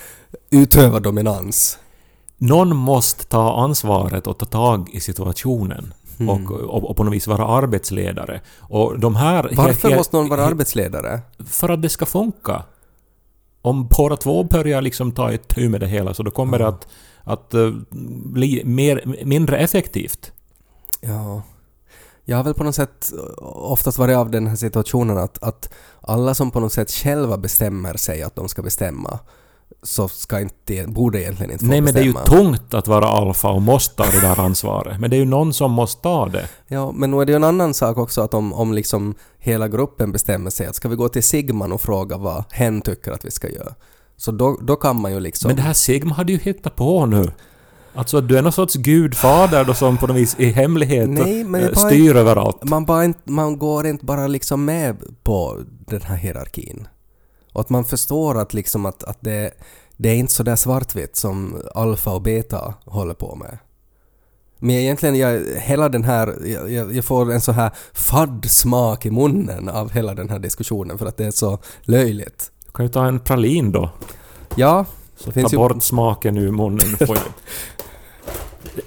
utöva 0.50 1.00
dominans. 1.00 1.78
Någon 2.42 2.76
måste 2.76 3.26
ta 3.26 3.64
ansvaret 3.64 4.28
och 4.28 4.38
ta 4.38 4.46
tag 4.46 4.90
i 4.94 5.00
situationen. 5.00 5.94
Mm. 6.20 6.30
Och, 6.30 6.52
och, 6.52 6.90
och 6.90 6.98
på 6.98 7.04
något 7.04 7.14
vis 7.14 7.28
vara 7.28 7.48
arbetsledare. 7.48 8.42
Och 8.60 9.00
de 9.00 9.16
här... 9.16 9.52
Varför 9.56 9.90
he- 9.90 9.96
måste 9.98 10.18
någon 10.18 10.30
vara 10.30 10.42
he- 10.42 10.48
arbetsledare? 10.48 11.22
För 11.48 11.70
att 11.70 11.82
det 11.82 11.90
ska 11.90 12.06
funka. 12.06 12.64
Om 13.62 13.88
båda 13.88 14.18
två 14.18 14.44
börjar 14.44 14.82
liksom 14.82 15.12
ta 15.12 15.32
itu 15.32 15.70
med 15.70 15.80
det 15.80 15.88
hela 15.88 16.14
så 16.14 16.24
då 16.24 16.32
kommer 16.32 16.60
det 16.60 16.68
att, 16.68 16.88
att 17.24 17.54
uh, 17.54 17.76
bli 18.26 18.62
mer, 18.66 19.26
mindre 19.26 19.58
effektivt. 19.58 20.32
Ja. 21.02 21.42
Jag 22.26 22.38
har 22.38 22.44
väl 22.44 22.54
på 22.54 22.64
något 22.64 22.76
sätt 22.76 23.12
oftast 23.38 23.98
varit 23.98 24.18
av 24.18 24.30
den 24.30 24.48
här 24.48 24.56
situationen 24.56 25.18
att, 25.18 25.44
att 25.44 25.70
alla 26.02 26.34
som 26.34 26.52
på 26.52 26.60
något 26.60 26.74
sätt 26.74 26.92
själva 26.92 27.38
bestämmer 27.38 27.98
sig 27.98 28.24
att 28.24 28.36
de 28.36 28.50
ska 28.50 28.62
bestämma 28.62 29.20
så 29.84 30.08
ska 30.08 30.40
inte, 30.40 30.86
borde 30.88 31.22
egentligen 31.22 31.52
inte 31.52 31.66
få 31.66 31.72
Nej 31.72 31.82
men 31.82 31.94
det 31.94 32.00
är 32.00 32.04
ju 32.04 32.14
bestämma. 32.14 32.42
tungt 32.42 32.74
att 32.74 32.88
vara 32.88 33.08
alfa 33.08 33.50
och 33.50 33.62
måste 33.62 33.96
ta 33.96 34.12
det 34.12 34.20
där 34.20 34.40
ansvaret. 34.40 35.00
Men 35.00 35.10
det 35.10 35.16
är 35.16 35.20
ju 35.20 35.26
någon 35.26 35.54
som 35.54 35.72
måste 35.72 36.02
ta 36.02 36.26
det. 36.26 36.50
Ja, 36.68 36.92
men 36.92 37.12
nu 37.12 37.22
är 37.22 37.26
det 37.26 37.32
ju 37.32 37.36
en 37.36 37.44
annan 37.44 37.74
sak 37.74 37.98
också 37.98 38.22
att 38.22 38.34
om, 38.34 38.54
om 38.54 38.74
liksom 38.74 39.16
hela 39.38 39.68
gruppen 39.68 40.12
bestämmer 40.12 40.50
sig 40.50 40.68
att 40.68 40.76
ska 40.76 40.90
vi 40.90 40.96
gå 40.96 41.10
till 41.10 41.24
Sigman 41.24 41.72
och 41.72 41.82
fråga 41.82 42.18
vad 42.18 42.44
hen 42.52 42.82
tycker 42.82 43.12
att 43.12 43.26
vi 43.26 43.32
ska 43.32 43.50
göra. 43.50 43.74
Så 44.18 44.32
då, 44.32 44.58
då 44.62 44.76
kan 44.76 45.02
man 45.02 45.12
ju 45.12 45.20
liksom... 45.20 45.50
Men 45.50 45.56
det 45.56 45.62
här 45.62 45.74
Sigma 45.74 46.14
hade 46.16 46.32
ju 46.32 46.38
hittat 46.38 46.76
på 46.76 47.06
nu. 47.06 47.32
Alltså 47.94 48.22
du 48.22 48.38
är 48.38 48.42
någon 48.42 48.52
sorts 48.52 48.76
gudfader 48.76 49.66
då 49.66 49.74
som 49.74 49.98
på 49.98 50.08
något 50.08 50.16
vis 50.16 50.36
i 50.40 50.52
hemlighet 50.52 51.10
Nej, 51.10 51.44
men 51.44 51.64
eh, 51.64 51.74
styr 51.74 52.16
överallt. 52.16 52.64
man, 52.64 52.86
bara 52.86 53.06
inte, 53.06 53.32
man 53.32 53.58
går 53.58 53.88
inte 53.88 54.06
bara 54.06 54.28
liksom 54.28 54.66
med 54.66 54.98
på 55.24 55.60
den 55.88 56.02
här 56.02 56.16
hierarkin. 56.16 56.88
Och 57.54 57.62
att 57.62 57.70
man 57.70 57.86
förstår 57.86 58.38
att 58.40 58.54
liksom 58.54 58.86
att, 58.86 59.04
att 59.04 59.18
det, 59.22 59.52
det 59.98 60.10
är 60.10 60.16
inte 60.16 60.34
så 60.34 60.44
där 60.44 60.56
svartvitt 60.56 61.16
som 61.16 61.62
alfa 61.76 62.12
och 62.12 62.22
beta 62.22 62.74
håller 62.86 63.14
på 63.14 63.36
med. 63.36 63.58
Men 64.62 64.70
egentligen, 64.76 65.16
jag, 65.18 65.42
hela 65.60 65.90
den 65.90 66.04
här, 66.04 66.36
jag, 66.46 66.72
jag 66.72 66.94
jag 66.96 67.06
får 67.06 67.32
en 67.32 67.42
så 67.42 67.52
här 67.52 67.72
fadd 67.94 68.46
smak 68.50 69.06
i 69.06 69.12
munnen 69.12 69.70
av 69.70 69.92
hela 69.92 70.14
den 70.16 70.30
här 70.30 70.40
diskussionen 70.40 70.98
för 70.98 71.06
att 71.06 71.18
det 71.18 71.26
är 71.26 71.32
så 71.32 71.60
löjligt. 71.82 72.52
Du 72.66 72.72
kan 72.72 72.86
ju 72.86 72.90
ta 72.92 73.06
en 73.06 73.20
pralin 73.20 73.72
då. 73.72 73.90
Ja, 74.56 74.86
Så 75.18 75.32
ta 75.32 75.40
ju- 75.40 75.58
bort 75.58 75.84
smaken 75.84 76.38
ur 76.38 76.52
munnen. 76.52 76.98
Får 77.08 77.18
ju- 77.18 77.22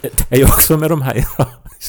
Det 0.00 0.34
är 0.34 0.38
ju 0.38 0.44
också 0.44 0.76
med 0.76 0.90
de 0.90 1.02
här 1.02 1.24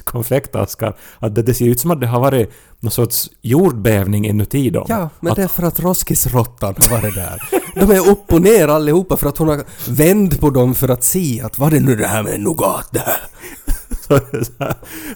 konfektaskar 0.01 0.95
att 1.19 1.35
det, 1.35 1.41
det 1.41 1.53
ser 1.53 1.65
ut 1.65 1.79
som 1.79 1.91
att 1.91 2.01
det 2.01 2.07
har 2.07 2.19
varit 2.19 2.49
någon 2.79 2.91
sorts 2.91 3.29
jordbävning 3.41 4.25
inuti 4.27 4.69
dem. 4.69 4.85
ja 4.89 5.09
men 5.19 5.31
att, 5.31 5.35
det 5.35 5.43
är 5.43 5.47
för 5.47 5.63
att 5.63 5.79
Roskisråttan 5.79 6.75
har 6.79 6.89
varit 7.01 7.15
där. 7.15 7.41
De 7.75 7.91
är 7.91 8.09
upp 8.09 8.33
och 8.33 8.41
ner 8.41 8.67
allihopa 8.67 9.17
för 9.17 9.29
att 9.29 9.37
hon 9.37 9.47
har 9.47 9.63
vänt 9.89 10.39
på 10.39 10.49
dem 10.49 10.75
för 10.75 10.89
att 10.89 11.03
se 11.03 11.41
att 11.41 11.59
vad 11.59 11.73
är 11.73 11.79
nu 11.79 11.95
det 11.95 12.07
här 12.07 12.23
med 12.23 12.39
nougat 12.39 12.87
det 12.91 12.99
här? 12.99 13.21
så 14.07 14.19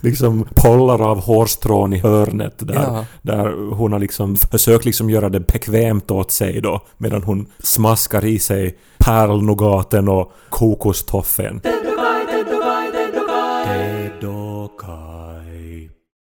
liksom 0.01 0.47
pollar 0.55 1.01
av 1.11 1.21
hårstrån 1.21 1.93
i 1.93 1.99
hörnet 1.99 2.53
där, 2.57 2.73
Ja. 2.73 3.05
där 3.21 3.73
hon 3.75 3.91
har 3.91 3.99
liksom 3.99 4.35
försökt 4.37 4.85
liksom 4.85 5.09
göra 5.09 5.29
det 5.29 5.39
bekvämt 5.39 6.11
åt 6.11 6.31
sig 6.31 6.61
då 6.61 6.85
medan 6.97 7.23
hon 7.23 7.45
smaskar 7.63 8.25
i 8.25 8.39
sig 8.39 8.77
pärlnougaten 8.97 10.09
och 10.09 10.31
kokostoffen. 10.49 11.61